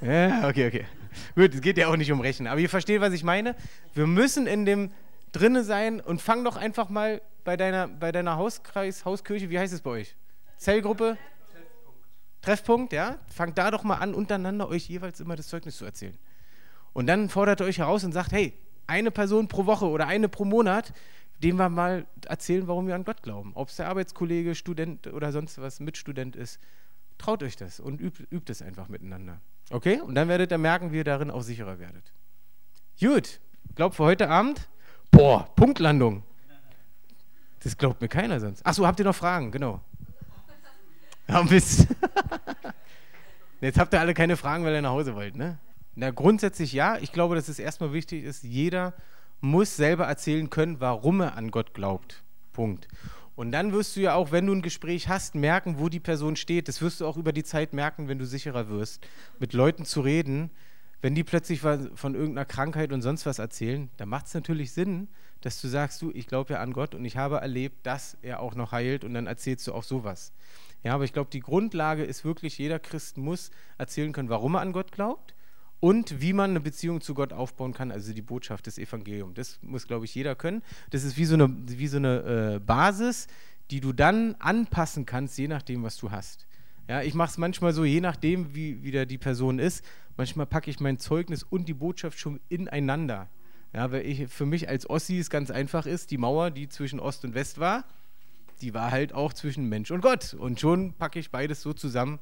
Ja, 0.00 0.48
okay, 0.48 0.68
okay. 0.68 0.86
Gut, 1.34 1.54
es 1.54 1.60
geht 1.60 1.78
ja 1.78 1.88
auch 1.88 1.96
nicht 1.96 2.12
um 2.12 2.20
Rechnen. 2.20 2.46
Aber 2.46 2.60
ihr 2.60 2.68
versteht, 2.68 3.00
was 3.00 3.12
ich 3.12 3.24
meine. 3.24 3.56
Wir 3.94 4.06
müssen 4.06 4.46
in 4.46 4.64
dem 4.66 4.92
drinne 5.32 5.64
sein 5.64 6.00
und 6.00 6.22
fang 6.22 6.44
doch 6.44 6.56
einfach 6.56 6.88
mal 6.88 7.20
bei 7.44 7.56
deiner, 7.56 7.88
bei 7.88 8.12
deiner 8.12 8.36
Hauskreis, 8.36 9.04
Hauskirche, 9.04 9.50
wie 9.50 9.58
heißt 9.58 9.72
es 9.72 9.80
bei 9.80 9.90
euch? 9.90 10.16
Zellgruppe? 10.58 11.16
Treffpunkt, 12.42 12.92
ja? 12.92 13.18
Fangt 13.28 13.58
da 13.58 13.70
doch 13.70 13.82
mal 13.84 13.96
an, 13.96 14.14
untereinander 14.14 14.68
euch 14.68 14.88
jeweils 14.88 15.20
immer 15.20 15.36
das 15.36 15.48
Zeugnis 15.48 15.76
zu 15.76 15.84
erzählen. 15.84 16.16
Und 16.92 17.06
dann 17.06 17.28
fordert 17.28 17.60
ihr 17.60 17.66
euch 17.66 17.78
heraus 17.78 18.04
und 18.04 18.12
sagt, 18.12 18.32
hey, 18.32 18.54
eine 18.86 19.10
Person 19.10 19.48
pro 19.48 19.66
Woche 19.66 19.86
oder 19.86 20.06
eine 20.06 20.28
pro 20.28 20.44
Monat, 20.44 20.92
dem 21.42 21.56
wir 21.56 21.68
mal 21.68 22.06
erzählen, 22.26 22.66
warum 22.66 22.86
wir 22.86 22.94
an 22.94 23.04
Gott 23.04 23.22
glauben. 23.22 23.52
Ob 23.54 23.68
es 23.68 23.76
der 23.76 23.88
Arbeitskollege, 23.88 24.54
Student 24.54 25.06
oder 25.08 25.30
sonst 25.32 25.60
was 25.60 25.80
Mitstudent 25.80 26.36
ist. 26.36 26.58
Traut 27.18 27.42
euch 27.42 27.56
das 27.56 27.80
und 27.80 28.00
übt, 28.00 28.24
übt 28.30 28.50
es 28.50 28.62
einfach 28.62 28.88
miteinander. 28.88 29.40
Okay? 29.70 30.00
Und 30.00 30.14
dann 30.14 30.28
werdet 30.28 30.50
ihr 30.50 30.58
merken, 30.58 30.92
wie 30.92 30.98
ihr 30.98 31.04
darin 31.04 31.30
auch 31.30 31.42
sicherer 31.42 31.78
werdet. 31.78 32.12
Gut, 33.00 33.40
glaubt 33.74 33.96
für 33.96 34.04
heute 34.04 34.28
Abend, 34.28 34.68
boah, 35.10 35.48
Punktlandung. 35.54 36.22
Das 37.60 37.76
glaubt 37.76 38.00
mir 38.00 38.08
keiner 38.08 38.40
sonst. 38.40 38.64
Achso, 38.64 38.86
habt 38.86 38.98
ihr 38.98 39.04
noch 39.04 39.14
Fragen? 39.14 39.50
Genau. 39.50 39.80
Ja, 41.28 41.42
Mist. 41.42 41.86
Jetzt 43.60 43.78
habt 43.78 43.92
ihr 43.92 44.00
alle 44.00 44.14
keine 44.14 44.36
Fragen, 44.36 44.64
weil 44.64 44.74
ihr 44.74 44.82
nach 44.82 44.90
Hause 44.90 45.14
wollt, 45.14 45.36
ne? 45.36 45.58
Na, 45.94 46.10
grundsätzlich 46.10 46.72
ja. 46.72 46.96
Ich 46.98 47.12
glaube, 47.12 47.34
dass 47.34 47.48
es 47.48 47.58
erstmal 47.58 47.92
wichtig 47.92 48.24
ist, 48.24 48.44
jeder 48.44 48.94
muss 49.40 49.76
selber 49.76 50.06
erzählen 50.06 50.48
können, 50.48 50.80
warum 50.80 51.20
er 51.20 51.36
an 51.36 51.50
Gott 51.50 51.74
glaubt. 51.74 52.22
Punkt. 52.52 52.88
Und 53.34 53.52
dann 53.52 53.72
wirst 53.72 53.94
du 53.94 54.00
ja 54.00 54.14
auch, 54.14 54.32
wenn 54.32 54.46
du 54.46 54.52
ein 54.52 54.62
Gespräch 54.62 55.08
hast, 55.08 55.34
merken, 55.34 55.78
wo 55.78 55.88
die 55.88 56.00
Person 56.00 56.34
steht. 56.34 56.66
Das 56.66 56.82
wirst 56.82 57.00
du 57.00 57.06
auch 57.06 57.16
über 57.16 57.32
die 57.32 57.44
Zeit 57.44 57.72
merken, 57.72 58.08
wenn 58.08 58.18
du 58.18 58.26
sicherer 58.26 58.68
wirst, 58.68 59.06
mit 59.38 59.52
Leuten 59.52 59.84
zu 59.84 60.00
reden. 60.00 60.50
Wenn 61.00 61.14
die 61.14 61.22
plötzlich 61.22 61.60
von 61.60 62.14
irgendeiner 62.14 62.44
Krankheit 62.44 62.92
und 62.92 63.02
sonst 63.02 63.26
was 63.26 63.38
erzählen, 63.38 63.90
dann 63.96 64.08
macht 64.08 64.26
es 64.26 64.34
natürlich 64.34 64.72
Sinn, 64.72 65.06
dass 65.40 65.60
du 65.60 65.68
sagst, 65.68 66.02
du, 66.02 66.10
ich 66.12 66.26
glaube 66.26 66.54
ja 66.54 66.60
an 66.60 66.72
Gott 66.72 66.96
und 66.96 67.04
ich 67.04 67.16
habe 67.16 67.36
erlebt, 67.36 67.86
dass 67.86 68.16
er 68.22 68.40
auch 68.40 68.56
noch 68.56 68.72
heilt 68.72 69.04
und 69.04 69.14
dann 69.14 69.28
erzählst 69.28 69.66
du 69.68 69.72
auch 69.72 69.84
sowas. 69.84 70.32
Ja, 70.84 70.94
aber 70.94 71.04
ich 71.04 71.12
glaube, 71.12 71.30
die 71.30 71.40
Grundlage 71.40 72.04
ist 72.04 72.24
wirklich, 72.24 72.58
jeder 72.58 72.78
Christ 72.78 73.18
muss 73.18 73.50
erzählen 73.78 74.12
können, 74.12 74.28
warum 74.28 74.54
er 74.54 74.60
an 74.60 74.72
Gott 74.72 74.92
glaubt 74.92 75.34
und 75.80 76.20
wie 76.20 76.32
man 76.32 76.50
eine 76.50 76.60
Beziehung 76.60 77.00
zu 77.00 77.14
Gott 77.14 77.32
aufbauen 77.32 77.72
kann, 77.72 77.90
also 77.90 78.12
die 78.12 78.22
Botschaft 78.22 78.66
des 78.66 78.78
Evangeliums. 78.78 79.34
Das 79.34 79.58
muss, 79.62 79.86
glaube 79.86 80.04
ich, 80.04 80.14
jeder 80.14 80.34
können. 80.34 80.62
Das 80.90 81.04
ist 81.04 81.16
wie 81.16 81.24
so 81.24 81.34
eine, 81.34 81.54
wie 81.66 81.88
so 81.88 81.98
eine 81.98 82.54
äh, 82.54 82.58
Basis, 82.60 83.26
die 83.70 83.80
du 83.80 83.92
dann 83.92 84.34
anpassen 84.38 85.04
kannst, 85.04 85.38
je 85.38 85.48
nachdem, 85.48 85.82
was 85.82 85.96
du 85.96 86.10
hast. 86.10 86.46
Ja, 86.88 87.02
ich 87.02 87.14
mache 87.14 87.30
es 87.30 87.38
manchmal 87.38 87.72
so, 87.72 87.84
je 87.84 88.00
nachdem, 88.00 88.54
wie 88.54 88.82
wieder 88.82 89.04
die 89.04 89.18
Person 89.18 89.58
ist. 89.58 89.84
Manchmal 90.16 90.46
packe 90.46 90.70
ich 90.70 90.80
mein 90.80 90.98
Zeugnis 90.98 91.42
und 91.42 91.68
die 91.68 91.74
Botschaft 91.74 92.18
schon 92.18 92.40
ineinander. 92.48 93.28
Ja, 93.74 93.92
weil 93.92 94.06
ich, 94.06 94.28
für 94.28 94.46
mich 94.46 94.68
als 94.68 94.88
Ossi 94.88 95.18
es 95.18 95.28
ganz 95.28 95.50
einfach 95.50 95.84
ist, 95.84 96.10
die 96.10 96.16
Mauer, 96.16 96.50
die 96.50 96.68
zwischen 96.68 96.98
Ost 96.98 97.24
und 97.24 97.34
West 97.34 97.58
war, 97.58 97.84
die 98.62 98.74
war 98.74 98.90
halt 98.90 99.12
auch 99.12 99.32
zwischen 99.32 99.68
Mensch 99.68 99.90
und 99.90 100.00
Gott. 100.00 100.34
Und 100.34 100.60
schon 100.60 100.92
packe 100.94 101.18
ich 101.18 101.30
beides 101.30 101.62
so 101.62 101.72
zusammen, 101.72 102.18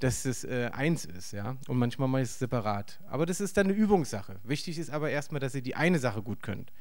dass 0.00 0.24
es 0.24 0.44
äh, 0.44 0.70
eins 0.72 1.04
ist, 1.04 1.32
ja. 1.32 1.56
Und 1.68 1.78
manchmal 1.78 2.08
mache 2.08 2.22
ich 2.22 2.28
es 2.28 2.38
separat. 2.38 3.00
Aber 3.08 3.26
das 3.26 3.40
ist 3.40 3.56
dann 3.56 3.66
eine 3.66 3.74
Übungssache. 3.74 4.36
Wichtig 4.42 4.78
ist 4.78 4.90
aber 4.90 5.10
erstmal, 5.10 5.40
dass 5.40 5.54
ihr 5.54 5.62
die 5.62 5.76
eine 5.76 5.98
Sache 5.98 6.22
gut 6.22 6.42
könnt. 6.42 6.72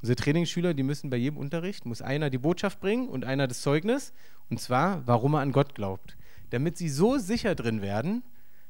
Unsere 0.00 0.16
Trainingsschüler, 0.16 0.74
die 0.74 0.82
müssen 0.82 1.10
bei 1.10 1.16
jedem 1.16 1.38
Unterricht, 1.38 1.86
muss 1.86 2.02
einer 2.02 2.30
die 2.30 2.38
Botschaft 2.38 2.80
bringen 2.80 3.08
und 3.08 3.24
einer 3.24 3.48
das 3.48 3.62
Zeugnis. 3.62 4.12
Und 4.50 4.60
zwar, 4.60 5.06
warum 5.06 5.34
er 5.34 5.40
an 5.40 5.52
Gott 5.52 5.74
glaubt. 5.74 6.16
Damit 6.50 6.76
sie 6.76 6.88
so 6.88 7.18
sicher 7.18 7.54
drin 7.54 7.82
werden, 7.82 8.22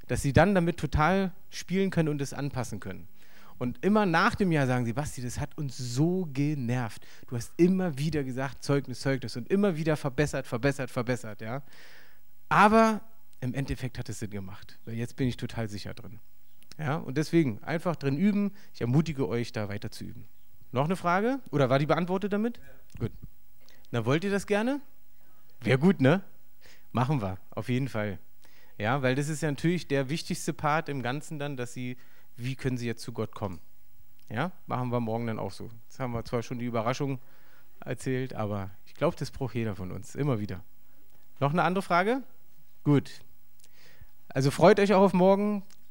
dass 0.06 0.22
sie 0.22 0.32
dann 0.32 0.54
damit 0.54 0.78
total 0.78 1.32
spielen 1.50 1.90
können 1.90 2.08
und 2.08 2.22
es 2.22 2.32
anpassen 2.32 2.80
können. 2.80 3.08
Und 3.58 3.84
immer 3.84 4.06
nach 4.06 4.34
dem 4.34 4.52
Jahr 4.52 4.66
sagen 4.66 4.84
sie, 4.84 4.92
Basti, 4.92 5.20
das 5.20 5.40
hat 5.40 5.58
uns 5.58 5.76
so 5.76 6.28
genervt. 6.32 7.06
Du 7.26 7.36
hast 7.36 7.52
immer 7.56 7.98
wieder 7.98 8.22
gesagt, 8.24 8.62
Zeugnis, 8.62 9.00
Zeugnis 9.00 9.36
und 9.36 9.50
immer 9.50 9.76
wieder 9.76 9.96
verbessert, 9.96 10.46
verbessert, 10.46 10.90
verbessert, 10.90 11.40
ja. 11.40 11.62
Aber 12.48 13.00
im 13.40 13.54
Endeffekt 13.54 13.98
hat 13.98 14.08
es 14.08 14.20
Sinn 14.20 14.30
gemacht. 14.30 14.78
Jetzt 14.86 15.16
bin 15.16 15.28
ich 15.28 15.36
total 15.36 15.68
sicher 15.68 15.94
drin. 15.94 16.20
Ja, 16.78 16.96
und 16.96 17.16
deswegen 17.16 17.62
einfach 17.64 17.96
drin 17.96 18.16
üben. 18.16 18.52
Ich 18.72 18.80
ermutige 18.80 19.28
euch, 19.28 19.52
da 19.52 19.68
weiter 19.68 19.90
zu 19.90 20.04
üben. 20.04 20.28
Noch 20.70 20.84
eine 20.84 20.96
Frage? 20.96 21.40
Oder 21.50 21.70
war 21.70 21.78
die 21.78 21.86
beantwortet 21.86 22.32
damit? 22.32 22.58
Ja. 22.58 23.00
Gut. 23.00 23.12
Na, 23.90 24.04
wollt 24.04 24.22
ihr 24.22 24.30
das 24.30 24.46
gerne? 24.46 24.80
Wäre 25.60 25.78
gut, 25.78 26.00
ne? 26.00 26.22
Machen 26.92 27.20
wir, 27.20 27.38
auf 27.50 27.68
jeden 27.68 27.88
Fall. 27.88 28.18
Ja, 28.78 29.02
weil 29.02 29.14
das 29.14 29.28
ist 29.28 29.42
ja 29.42 29.50
natürlich 29.50 29.88
der 29.88 30.08
wichtigste 30.08 30.52
Part 30.52 30.88
im 30.88 31.02
Ganzen 31.02 31.38
dann, 31.38 31.56
dass 31.56 31.72
sie, 31.72 31.96
wie 32.38 32.56
können 32.56 32.78
sie 32.78 32.86
jetzt 32.86 33.02
zu 33.02 33.12
Gott 33.12 33.34
kommen? 33.34 33.60
Ja, 34.30 34.52
machen 34.66 34.90
wir 34.90 35.00
morgen 35.00 35.26
dann 35.26 35.38
auch 35.38 35.52
so. 35.52 35.70
Jetzt 35.84 35.98
haben 35.98 36.12
wir 36.12 36.24
zwar 36.24 36.42
schon 36.42 36.58
die 36.58 36.66
Überraschung 36.66 37.18
erzählt, 37.80 38.34
aber 38.34 38.70
ich 38.86 38.94
glaube, 38.94 39.16
das 39.18 39.30
braucht 39.30 39.54
jeder 39.54 39.74
von 39.74 39.92
uns, 39.92 40.14
immer 40.14 40.38
wieder. 40.38 40.62
Noch 41.40 41.52
eine 41.52 41.62
andere 41.62 41.82
Frage? 41.82 42.22
Gut. 42.84 43.20
Also 44.28 44.50
freut 44.50 44.80
euch 44.80 44.94
auch 44.94 45.02
auf 45.02 45.12
morgen. 45.12 45.62